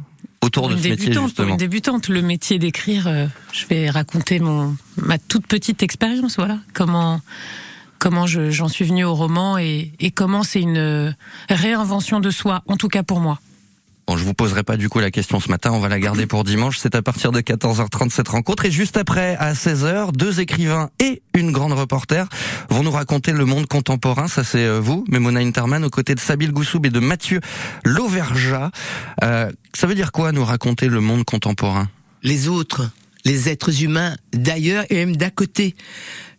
autour 0.46 0.70
de 0.70 0.74
une 0.76 0.82
ce 0.82 0.88
métier, 0.90 1.06
débutante, 1.08 1.34
pour 1.36 1.46
une 1.46 1.58
débutante, 1.58 2.08
le 2.10 2.22
métier 2.22 2.60
d'écrire, 2.60 3.08
euh, 3.08 3.28
je 3.52 3.66
vais 3.68 3.90
raconter 3.90 4.40
mon 4.40 4.76
ma 4.98 5.18
toute 5.18 5.48
petite 5.48 5.84
expérience, 5.84 6.38
voilà, 6.38 6.60
comment 6.74 7.22
comment 8.00 8.28
je- 8.28 8.52
j'en 8.52 8.68
suis 8.68 8.86
venue 8.86 9.04
au 9.06 9.16
roman 9.16 9.58
et, 9.58 9.92
et 10.00 10.12
comment 10.12 10.44
c'est 10.44 10.62
une 10.62 10.78
euh, 10.78 11.12
réinvention 11.50 12.20
de 12.20 12.30
soi, 12.30 12.62
en 12.68 12.78
tout 12.78 12.88
cas 12.90 13.04
pour 13.04 13.20
moi. 13.20 13.40
Bon, 14.08 14.18
je 14.18 14.24
vous 14.24 14.36
poserai 14.36 14.62
pas 14.62 14.78
du 14.78 14.88
coup 14.88 15.00
la 15.00 15.10
question 15.10 15.40
ce 15.40 15.50
matin, 15.50 15.72
on 15.72 15.80
va 15.80 15.90
la 15.90 16.00
garder 16.00 16.28
pour 16.28 16.44
dimanche. 16.44 16.78
C'est 16.78 16.94
à 16.94 17.02
partir 17.02 17.32
de 17.32 17.42
14h30 17.42 18.12
cette 18.12 18.28
rencontre. 18.28 18.66
Et 18.66 18.72
juste 18.72 18.98
après, 18.98 19.36
à 19.38 19.54
16h, 19.54 20.12
deux 20.12 20.40
écrivains 20.40 20.92
et 21.00 21.24
une 21.34 21.52
grande 21.52 21.74
reporter 21.74 22.28
vont 22.70 22.84
nous 22.84 22.92
raconter 22.92 23.32
le 23.32 23.46
monde 23.46 23.66
contemporain. 23.66 24.28
Ça, 24.28 24.44
c'est 24.44 24.64
euh, 24.66 24.80
vous, 24.80 25.06
Memona 25.10 25.40
Interman, 25.40 25.84
aux 25.84 25.90
côtés 25.90 26.14
de 26.14 26.20
Sabil 26.20 26.52
Goussoub 26.52 26.86
et 26.86 26.92
de 26.92 27.00
Mathieu 27.00 27.40
Lauverja. 27.84 28.70
Euh, 29.24 29.52
ça 29.74 29.88
veut 29.88 29.96
dire 29.96 30.12
quoi, 30.12 30.32
nous 30.32 30.46
raconter 30.46 30.88
le 30.88 31.02
monde 31.02 31.24
contemporain? 31.24 31.90
Les 32.22 32.48
autres, 32.48 32.88
les 33.26 33.50
êtres 33.50 33.82
humains 33.82 34.16
d'ailleurs 34.34 34.86
et 34.92 35.04
même 35.04 35.16
d'à 35.16 35.32
côté. 35.32 35.76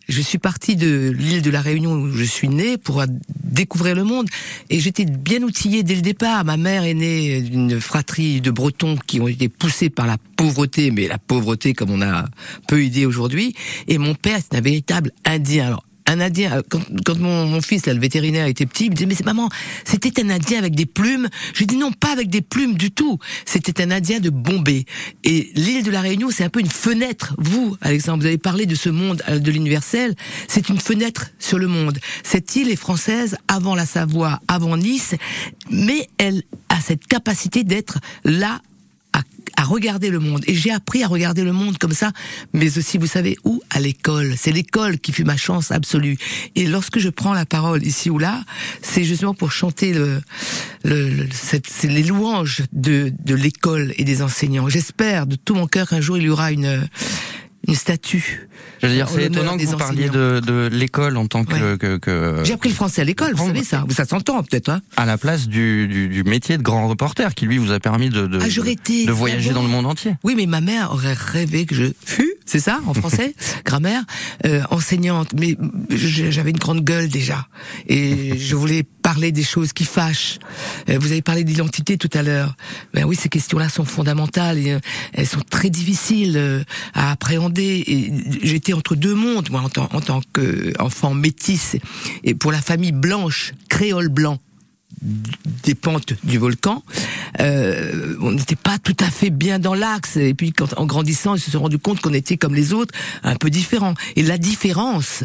Je 0.07 0.21
suis 0.21 0.37
parti 0.37 0.77
de 0.77 1.09
l'île 1.09 1.41
de 1.41 1.49
la 1.49 1.59
Réunion 1.59 1.93
où 1.93 2.11
je 2.13 2.23
suis 2.23 2.47
né 2.47 2.77
pour 2.77 3.03
découvrir 3.43 3.93
le 3.93 4.05
monde 4.05 4.27
et 4.69 4.79
j'étais 4.79 5.03
bien 5.03 5.41
outillé 5.43 5.83
dès 5.83 5.95
le 5.95 6.01
départ. 6.01 6.45
Ma 6.45 6.55
mère 6.55 6.85
est 6.85 6.93
née 6.93 7.41
d'une 7.41 7.81
fratrie 7.81 8.39
de 8.39 8.49
Bretons 8.49 8.97
qui 9.05 9.19
ont 9.19 9.27
été 9.27 9.49
poussés 9.49 9.89
par 9.89 10.07
la 10.07 10.17
pauvreté, 10.37 10.91
mais 10.91 11.09
la 11.09 11.17
pauvreté 11.17 11.73
comme 11.73 11.91
on 11.91 12.01
a 12.01 12.29
peu 12.67 12.83
idée 12.83 13.05
aujourd'hui. 13.05 13.53
Et 13.89 13.97
mon 13.97 14.15
père, 14.15 14.39
c'est 14.41 14.57
un 14.57 14.61
véritable 14.61 15.11
Indien. 15.25 15.67
Alors 15.67 15.83
un 16.07 16.19
Indien, 16.19 16.57
euh, 16.57 16.61
quand, 16.69 16.81
quand 17.05 17.17
mon, 17.17 17.45
mon 17.45 17.61
fils, 17.61 17.85
là, 17.85 17.93
le 17.93 17.99
vétérinaire, 17.99 18.47
était 18.47 18.65
petit, 18.65 18.85
il 18.85 18.91
me 18.91 18.95
disait, 18.95 19.05
mais 19.05 19.15
maman, 19.25 19.49
c'était 19.83 20.21
un 20.21 20.29
Indien 20.29 20.57
avec 20.57 20.75
des 20.75 20.85
plumes. 20.85 21.27
Je 21.53 21.59
lui 21.59 21.67
dis 21.67 21.77
non, 21.77 21.91
pas 21.91 22.11
avec 22.11 22.29
des 22.29 22.41
plumes 22.41 22.75
du 22.75 22.91
tout. 22.91 23.19
C'était 23.45 23.81
un 23.81 23.91
Indien 23.91 24.19
de 24.19 24.29
Bombay. 24.29 24.85
Et 25.23 25.51
l'île 25.55 25.83
de 25.83 25.91
la 25.91 26.01
Réunion, 26.01 26.29
c'est 26.31 26.43
un 26.43 26.49
peu 26.49 26.59
une 26.59 26.69
fenêtre. 26.69 27.35
Vous, 27.37 27.77
Alexandre, 27.81 28.21
vous 28.21 28.27
avez 28.27 28.37
parlé 28.37 28.65
de 28.65 28.75
ce 28.75 28.89
monde 28.89 29.21
euh, 29.29 29.39
de 29.39 29.51
l'universel. 29.51 30.15
C'est 30.47 30.69
une 30.69 30.79
fenêtre 30.79 31.27
sur 31.39 31.59
le 31.59 31.67
monde. 31.67 31.99
Cette 32.23 32.55
île 32.55 32.69
est 32.69 32.77
française 32.77 33.37
avant 33.47 33.75
la 33.75 33.85
Savoie, 33.85 34.39
avant 34.47 34.77
Nice, 34.77 35.15
mais 35.69 36.07
elle 36.17 36.43
a 36.69 36.79
cette 36.79 37.05
capacité 37.07 37.63
d'être 37.63 37.99
là 38.23 38.61
à, 39.13 39.21
à 39.55 39.63
regarder 39.63 40.09
le 40.09 40.19
monde. 40.19 40.43
Et 40.47 40.53
j'ai 40.53 40.71
appris 40.71 41.03
à 41.03 41.07
regarder 41.07 41.43
le 41.43 41.53
monde 41.53 41.77
comme 41.77 41.93
ça, 41.93 42.11
mais 42.53 42.77
aussi, 42.77 42.97
vous 42.97 43.07
savez 43.07 43.37
où? 43.43 43.61
À 43.69 43.79
l'école. 43.79 44.35
C'est 44.37 44.51
l'école 44.51 44.99
qui 44.99 45.11
fut 45.11 45.23
ma 45.23 45.37
chance 45.37 45.71
absolue. 45.71 46.17
Et 46.55 46.67
lorsque 46.67 46.99
je 46.99 47.09
prends 47.09 47.33
la 47.33 47.45
parole 47.45 47.83
ici 47.85 48.09
ou 48.09 48.19
là, 48.19 48.43
c'est 48.81 49.03
justement 49.03 49.33
pour 49.33 49.51
chanter 49.51 49.93
le, 49.93 50.21
le, 50.83 51.09
le- 51.09 51.27
les 51.83 52.03
louanges 52.03 52.63
de, 52.73 53.11
de 53.25 53.35
l'école 53.35 53.93
et 53.97 54.03
des 54.03 54.21
enseignants. 54.21 54.69
J'espère 54.69 55.27
de 55.27 55.35
tout 55.35 55.55
mon 55.55 55.67
cœur 55.67 55.89
qu'un 55.89 56.01
jour 56.01 56.17
il 56.17 56.23
y 56.25 56.29
aura 56.29 56.51
une, 56.51 56.87
une 57.67 57.75
statue. 57.75 58.47
Je 58.81 58.87
veux 58.87 58.93
dire, 58.93 59.09
c'est 59.09 59.25
étonnant 59.25 59.57
que 59.57 59.65
vous 59.65 59.77
parliez 59.77 60.09
de, 60.09 60.39
de 60.45 60.69
l'école 60.71 61.17
en 61.17 61.27
tant 61.27 61.43
que... 61.43 61.75
que, 61.75 61.97
que- 61.97 62.41
J'ai 62.43 62.53
appris 62.53 62.69
le 62.69 62.75
français 62.75 63.01
à 63.01 63.05
l'école, 63.05 63.33
vous 63.33 63.47
savez 63.47 63.63
ça. 63.63 63.85
Ça 63.89 64.05
s'entend 64.05 64.41
peut-être, 64.43 64.69
hein 64.69 64.81
à 64.95 65.05
la 65.05 65.17
place 65.17 65.47
du, 65.47 65.87
du, 65.87 66.07
du 66.07 66.23
métier 66.23 66.57
de 66.57 66.63
grand 66.63 66.87
reporter 66.87 67.35
qui 67.35 67.45
lui 67.45 67.57
vous 67.57 67.71
a 67.71 67.79
permis 67.79 68.09
de, 68.09 68.25
de, 68.27 68.39
Ah, 68.41 68.47
été 68.69 69.05
de 69.05 69.11
voyager 69.11 69.51
dans 69.51 69.63
le 69.63 69.69
monde 69.69 69.85
entier. 69.85 70.15
Oui, 70.23 70.33
mais 70.37 70.45
ma 70.45 70.61
mère 70.61 70.91
aurait 70.91 71.13
rêvé 71.13 71.65
que 71.65 71.75
je 71.75 71.85
fus, 72.05 72.33
c'est 72.47 72.59
ça, 72.59 72.79
en 72.87 72.93
français, 72.93 73.35
grammaire, 73.65 74.03
euh, 74.45 74.63
enseignante. 74.71 75.33
Mais 75.39 75.55
j'avais 75.89 76.49
une 76.51 76.57
grande 76.57 76.83
gueule 76.83 77.09
déjà, 77.09 77.47
et 77.87 78.37
je 78.37 78.55
voulais 78.55 78.83
parler 79.07 79.31
des 79.31 79.43
choses 79.43 79.71
qui 79.71 79.85
fâchent. 79.85 80.37
Euh, 80.89 80.97
vous 80.99 81.13
avez 81.13 81.21
parlé 81.21 81.45
d'identité 81.45 81.97
tout 81.97 82.09
à 82.13 82.23
l'heure. 82.23 82.55
Ben 82.93 83.05
oui, 83.05 83.15
ces 83.15 83.29
questions-là 83.29 83.69
sont 83.69 83.85
fondamentales 83.85 84.57
et 84.57 84.71
euh, 84.71 84.79
elles 85.13 85.27
sont 85.27 85.39
très 85.49 85.69
difficiles 85.69 86.35
euh, 86.35 86.61
à 86.93 87.11
appréhender. 87.11 87.85
Et 87.87 88.11
j'étais 88.43 88.73
entre 88.73 88.95
deux 88.95 89.15
mondes, 89.15 89.49
moi, 89.49 89.61
en 89.61 89.69
tant, 89.69 89.87
en 89.93 90.01
tant 90.01 90.21
qu'enfant 90.33 91.13
métisse, 91.13 91.77
et 92.25 92.35
pour 92.35 92.51
la 92.51 92.61
famille 92.61 92.91
blanche, 92.91 93.53
créole 93.69 94.09
blanc 94.09 94.39
des 95.01 95.75
pentes 95.75 96.13
du 96.23 96.37
volcan. 96.37 96.83
Euh, 97.39 98.15
on 98.21 98.31
n'était 98.31 98.55
pas 98.55 98.77
tout 98.79 98.95
à 98.99 99.09
fait 99.09 99.29
bien 99.29 99.59
dans 99.59 99.73
l'axe. 99.73 100.17
Et 100.17 100.33
puis, 100.33 100.51
quand, 100.51 100.77
en 100.77 100.85
grandissant, 100.85 101.35
ils 101.35 101.41
se 101.41 101.51
sont 101.51 101.61
rendus 101.61 101.79
compte 101.79 102.01
qu'on 102.01 102.13
était 102.13 102.37
comme 102.37 102.55
les 102.55 102.73
autres, 102.73 102.93
un 103.23 103.35
peu 103.35 103.49
différents. 103.49 103.93
Et 104.15 104.23
la 104.23 104.37
différence, 104.37 105.23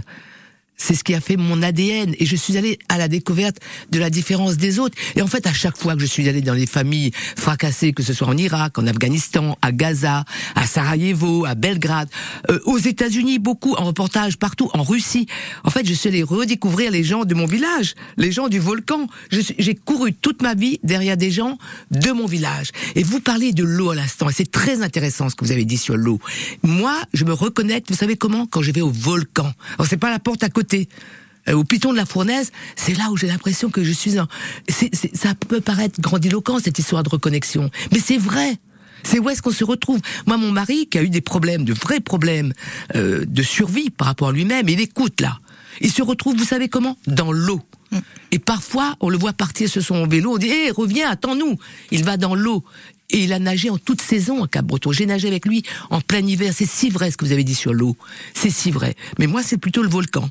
c'est 0.83 0.95
ce 0.95 1.05
qui 1.05 1.14
a 1.14 1.21
fait 1.21 1.37
mon 1.37 1.62
ADN. 1.62 2.14
Et 2.18 2.27
je 2.27 2.37
suis 2.37 2.57
allé 2.57 2.79
à 2.88 2.99
la 2.99 3.09
découverte 3.09 3.59
de 3.90 3.99
la 3.99 4.11
différence 4.11 4.57
des 4.57 4.79
autres. 4.79 4.97
Et 5.16 5.23
en 5.23 5.27
fait, 5.27 5.47
à 5.47 5.53
chaque 5.53 5.77
fois 5.77 5.95
que 5.95 6.01
je 6.01 6.07
suis 6.07 6.29
allé 6.29 6.40
dans 6.40 6.55
les 6.55 6.66
familles 6.66 7.12
fracassées, 7.37 7.92
que 7.92 8.03
ce 8.03 8.12
soit 8.12 8.27
en 8.27 8.37
Irak, 8.37 8.79
en 8.79 8.87
Afghanistan, 8.87 9.57
à 9.62 9.71
Gaza, 9.71 10.25
à 10.57 10.66
Sarajevo, 10.66 11.45
à 11.45 11.55
Belgrade, 11.55 12.09
euh, 12.51 12.59
aux 12.64 12.79
États-Unis, 12.79 13.38
beaucoup, 13.38 13.75
en 13.75 13.85
reportage 13.85 14.38
partout, 14.38 14.71
en 14.75 14.83
Russie. 14.83 15.27
En 15.62 15.71
fait, 15.71 15.87
je 15.87 15.92
suis 15.95 16.09
allé 16.09 16.23
redécouvrir 16.23 16.90
les 16.90 17.05
gens 17.05 17.25
de 17.25 17.35
mon 17.35 17.47
village, 17.47 17.95
les 18.16 18.33
gens 18.33 18.49
du 18.49 18.59
volcan. 18.59 19.07
J'ai 19.31 19.75
couru 19.75 20.12
toute 20.12 20.42
ma 20.42 20.55
vie 20.55 20.81
derrière 20.83 21.16
des 21.16 21.31
gens 21.31 21.59
de 21.90 22.11
mon 22.11 22.27
village. 22.27 22.71
Et 22.97 23.05
vous 23.05 23.21
parlez 23.21 23.53
de 23.53 23.62
l'eau 23.62 23.90
à 23.90 23.95
l'instant, 23.95 24.29
et 24.29 24.33
c'est 24.33 24.51
très 24.51 24.83
intéressant 24.83 25.29
ce 25.29 25.37
que 25.37 25.45
vous 25.45 25.53
avez 25.53 25.64
dit 25.64 25.79
sur 25.79 25.97
l'eau. 25.97 26.18
Moi, 26.62 26.95
je 27.14 27.25
me 27.25 27.33
reconnecte, 27.33 27.90
vous 27.90 27.97
savez 27.97 28.16
comment? 28.16 28.47
Quand 28.47 28.62
je 28.62 28.73
vais 28.73 28.81
au 28.81 28.90
volcan. 28.90 29.53
Alors, 29.75 29.87
c'est 29.88 29.97
pas 29.97 30.11
la 30.11 30.18
porte 30.18 30.42
à 30.42 30.49
côté. 30.49 30.71
Euh, 31.48 31.54
au 31.54 31.64
piton 31.64 31.90
de 31.92 31.96
la 31.96 32.06
fournaise, 32.06 32.52
c'est 32.76 32.96
là 32.96 33.11
où 33.11 33.16
j'ai 33.16 33.26
l'impression 33.26 33.68
que 33.68 33.82
je 33.82 33.90
suis 33.90 34.12
c'est- 34.68 34.94
ça 35.16 35.35
peut 35.35 35.61
paraître 35.61 36.00
grandiloquent, 36.00 36.61
cette 36.61 36.78
histoire 36.78 37.02
de 37.02 37.08
reconnexion. 37.08 37.68
Mais 37.92 37.98
c'est 37.98 38.18
vrai 38.18 38.56
c'est 39.04 39.18
où 39.18 39.28
est-ce 39.28 39.42
qu'on 39.42 39.50
se 39.50 39.64
retrouve? 39.64 39.98
Moi, 40.28 40.37
mon 40.37 40.52
mari, 40.52 40.87
qui 40.87 40.96
a 40.98 41.02
eu 41.02 41.08
des 41.08 41.20
problèmes, 41.20 41.64
de 41.64 41.72
vrais 41.72 41.98
problèmes 41.98 42.52
euh, 42.94 43.24
de 43.26 43.42
survie 43.42 43.90
par 43.90 44.06
rapport 44.06 44.28
à 44.28 44.32
lui-même, 44.32 44.68
il 44.68 44.80
écoute 44.80 45.20
là. 45.20 45.40
Il 45.80 45.90
se 45.90 46.02
retrouve, 46.02 46.37
vous 46.37 46.44
savez 46.44 46.68
comment? 46.68 46.96
Dans 47.08 47.32
l'eau. 47.32 47.61
Et 48.30 48.38
parfois, 48.38 48.94
on 49.00 49.08
le 49.11 49.18
voit 49.18 49.32
partir 49.32 49.68
sur 49.68 49.82
son 49.82 50.06
vélo, 50.06 50.35
on 50.35 50.38
dit 50.38 50.46
Hé, 50.48 50.70
reviens, 50.70 51.11
attends-nous!» 51.11 51.58
Il 51.90 52.04
va 52.04 52.16
dans 52.16 52.37
l'eau. 52.37 52.62
Et 53.11 53.24
il 53.24 53.32
a 53.32 53.40
nagé 53.40 53.68
en 53.70 53.76
toute 53.76 54.00
saison 54.00 54.44
à 54.44 54.48
Cap-Breton. 54.48 54.92
J'ai 54.92 55.04
nagé 55.06 55.26
avec 55.26 55.44
lui 55.46 55.64
en 55.90 56.00
plein 56.00 56.24
hiver. 56.24 56.52
C'est 56.56 56.68
si 56.68 56.88
vrai 56.88 57.11
ce 57.11 57.16
que 57.16 57.24
vous 57.26 57.32
avez 57.32 57.44
dit 57.44 57.56
sur 57.56 57.74
l'eau. 57.74 57.96
C'est 58.35 58.50
si 58.50 58.70
vrai. 58.70 58.94
Mais 59.18 59.26
moi, 59.26 59.42
c'est 59.42 59.58
plutôt 59.58 59.82
le 59.82 59.88
volcan. 59.90 60.28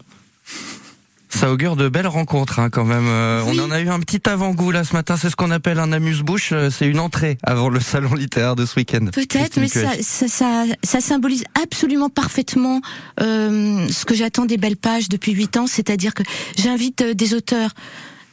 Ça 1.29 1.49
augure 1.49 1.77
de 1.77 1.87
belles 1.87 2.07
rencontres 2.07 2.59
hein, 2.59 2.69
quand 2.69 2.83
même. 2.83 3.07
Euh, 3.07 3.41
Oui. 3.47 3.57
On 3.59 3.63
en 3.63 3.71
a 3.71 3.79
eu 3.79 3.87
un 3.87 3.99
petit 4.01 4.21
avant-goût 4.29 4.69
là 4.71 4.83
ce 4.83 4.93
matin. 4.93 5.15
C'est 5.15 5.29
ce 5.29 5.35
qu'on 5.37 5.49
appelle 5.49 5.79
un 5.79 5.91
amuse-bouche. 5.93 6.49
Euh, 6.51 6.69
C'est 6.69 6.87
une 6.87 6.99
entrée 6.99 7.37
avant 7.41 7.69
le 7.69 7.79
salon 7.79 8.13
littéraire 8.13 8.55
de 8.57 8.65
ce 8.65 8.75
week-end. 8.75 9.05
Peut-être, 9.13 9.57
mais 9.57 9.69
ça, 9.69 9.91
Cuech. 9.91 10.01
ça, 10.01 10.27
ça, 10.27 10.65
ça 10.83 10.99
symbolise 10.99 11.45
absolument 11.63 12.09
parfaitement 12.09 12.81
euh, 13.21 13.87
ce 13.89 14.03
que 14.05 14.13
j'attends 14.13 14.45
des 14.45 14.57
belles 14.57 14.77
pages 14.77 15.07
depuis 15.07 15.31
huit 15.31 15.55
ans, 15.55 15.67
c'est-à-dire 15.67 16.13
que 16.13 16.23
j'invite 16.57 17.01
des 17.01 17.33
auteurs 17.33 17.71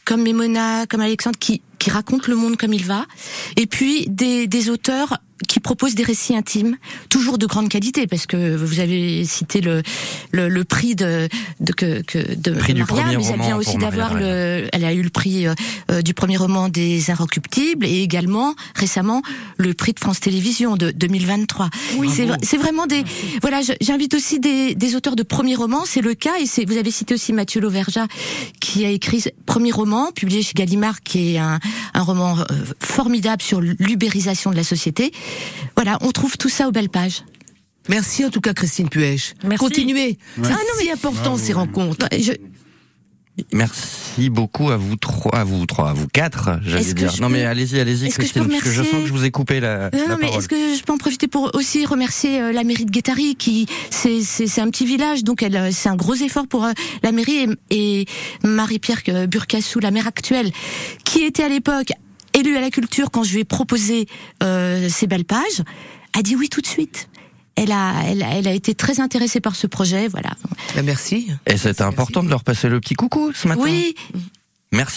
comme 0.05 0.23
Memona, 0.23 0.87
comme 0.87 1.01
Alexandre, 1.01 1.39
qui, 1.39 1.63
qui 1.79 1.91
racontent 1.91 2.27
le 2.29 2.37
monde 2.37 2.57
comme 2.57 2.73
il 2.73 2.85
va, 2.85 3.07
et 3.57 3.67
puis 3.67 4.07
des, 4.09 4.47
des 4.47 4.71
auteurs 4.71 5.19
qui 5.47 5.61
proposent 5.61 5.95
des 5.95 6.03
récits 6.03 6.35
intimes, 6.35 6.77
toujours 7.11 7.39
de 7.39 7.47
grande 7.47 7.69
qualité, 7.69 8.09
parce 8.09 8.27
que 8.27 8.57
vous 8.57 8.81
avez 8.81 9.25
cité 9.25 9.61
le, 9.61 9.83
le, 10.33 10.49
le 10.49 10.65
prix 10.65 10.97
de, 10.97 11.29
de, 11.61 11.73
que, 11.73 12.03
que, 12.03 12.19
de, 12.35 12.51
Prix 12.51 12.75
Maria, 12.81 12.87
premier 13.05 13.17
mais 13.19 13.23
elle 13.25 13.31
roman 13.31 13.45
vient 13.47 13.57
aussi 13.57 13.77
d'avoir 13.79 14.15
le, 14.15 14.67
elle 14.73 14.85
a 14.85 14.93
eu 14.93 15.01
le 15.03 15.11
prix 15.11 15.47
euh, 15.47 15.55
euh, 15.93 16.03
du 16.03 16.13
premier 16.13 16.37
roman 16.37 16.69
des 16.69 17.13
Inrecuptibles 17.13 17.87
et 17.87 18.03
également 18.03 18.57
récemment 18.75 19.23
le 19.59 19.75
prix 19.75 19.93
de 19.93 20.01
France 20.01 20.19
Télévisions 20.19 20.77
de 20.77 20.91
2023. 20.91 21.71
c'est 22.11 22.27
vra- 22.27 22.39
c'est 22.43 22.57
vraiment 22.59 22.87
des 22.89 23.05
voilà. 23.41 23.61
J'invite 23.81 24.15
aussi 24.15 24.41
des, 24.41 24.75
des 24.75 24.97
auteurs 24.97 25.15
de 25.15 25.23
premiers 25.23 25.55
romans. 25.55 25.85
C'est 25.87 26.01
le 26.03 26.15
cas 26.15 26.35
et 26.41 26.47
c'est 26.47 26.65
vous 26.69 26.79
avez 26.79 26.91
cité 26.91 27.15
aussi 27.15 27.33
Mathieu 27.33 27.61
Lauverja 27.61 28.09
qui 28.61 28.85
a 28.85 28.91
écrit 28.91 29.21
ce 29.21 29.29
premier 29.47 29.71
roman 29.71 30.11
publié 30.11 30.43
chez 30.43 30.55
Gallimard 30.55 31.01
qui 31.03 31.35
est 31.35 31.39
un, 31.39 31.61
un 31.95 32.03
roman 32.03 32.39
euh, 32.39 32.45
formidable 32.81 33.43
sur 33.43 33.61
l'ubérisation 33.61 34.51
de 34.51 34.57
la 34.57 34.65
société. 34.65 35.13
Voilà, 35.77 35.99
on 36.03 36.11
trouve 36.11 36.37
tout 36.37 36.49
ça 36.49 36.69
aux 36.69 36.73
belles 36.73 36.91
pages. 36.91 37.25
Merci 37.89 38.25
en 38.25 38.31
tout 38.31 38.41
cas 38.41 38.53
Christine 38.53 38.89
Puech. 38.89 39.35
Continuez. 39.59 40.19
C'est 40.37 40.49
Ah 40.49 40.51
non, 40.51 40.81
si 40.81 40.91
important 40.91 41.37
ces 41.39 41.53
rencontres. 41.55 42.07
Je- 42.13 42.33
Merci 43.53 44.31
beaucoup 44.31 44.71
à 44.71 44.77
vous 44.77 44.97
trois, 44.97 45.35
à 45.37 45.45
vous 45.45 45.65
trois, 45.67 45.91
à 45.91 45.93
vous 45.93 46.09
quatre, 46.09 46.59
j'allais 46.65 46.93
dire. 46.95 47.13
Non 47.21 47.29
peux- 47.29 47.35
mais 47.35 47.45
allez-y, 47.45 47.79
allez-y 47.81 48.07
est-ce 48.07 48.19
que 48.19 48.25
je 48.27 48.33
Christine, 48.33 48.43
peux 48.45 48.49
parce 48.51 48.63
que 48.65 48.71
je 48.71 48.81
remercier- 48.81 48.93
sens 48.93 49.03
que 49.03 49.09
je 49.09 49.13
vous 49.13 49.25
ai 49.25 49.31
coupé 49.31 49.61
la, 49.61 49.91
Non, 49.93 49.99
la 50.09 50.17
mais 50.17 50.29
est-ce 50.31 50.49
que 50.49 50.57
je 50.75 50.83
peux 50.83 50.93
en 50.93 50.99
profiter 50.99 51.29
pour 51.29 51.51
aussi 51.55 51.87
remercier 51.87 52.41
euh, 52.41 52.53
la 52.53 52.65
mairie 52.65 52.85
de 52.85 52.91
Guétari 52.91 53.37
qui 53.37 53.67
c'est 53.91 54.61
un 54.61 54.71
petit 54.71 54.87
village 54.87 55.25
donc 55.25 55.43
euh, 55.43 55.71
c'est 55.73 55.89
un 55.89 55.97
gros 55.97 56.15
effort 56.15 56.47
pour 56.47 56.65
euh, 56.65 56.73
la 57.03 57.13
mairie 57.13 57.49
et, 57.71 58.01
et 58.03 58.07
Marie-Pierre 58.45 59.03
Burcassou 59.29 59.79
la 59.81 59.91
maire 59.91 60.07
actuelle 60.07 60.51
qui 61.05 61.21
était 61.23 61.45
à 61.45 61.49
l'époque 61.49 61.93
élue 62.35 62.57
à 62.57 62.61
la 62.61 62.71
culture 62.71 63.11
quand 63.11 63.23
je 63.25 63.33
lui 63.35 63.41
ai 63.41 63.45
proposé 63.45 64.07
euh, 64.43 64.89
ces 64.89 65.07
belles 65.07 65.25
pages 65.25 65.63
a 66.17 66.23
dit 66.23 66.37
oui 66.37 66.49
tout 66.49 66.61
de 66.61 66.67
suite. 66.67 67.09
Elle 67.63 67.73
a 67.73 67.93
elle, 68.07 68.23
a- 68.23 68.35
elle 68.37 68.49
a 68.49 68.53
été 68.53 68.75
très 68.75 69.01
intéressée 69.01 69.41
par 69.41 69.57
ce 69.57 69.67
projet 69.67 70.09
voilà. 70.09 70.31
Bah, 70.75 70.83
merci. 70.83 71.29
Et 71.47 71.57
c'était 71.57 71.83
important 71.83 72.23
de 72.23 72.29
leur 72.29 72.45
passer 72.45 72.69
le 72.69 72.81
petit 72.81 72.95
coucou 72.95 73.33
ce 73.35 73.49
matin. 73.49 73.63
Oui, 73.65 73.95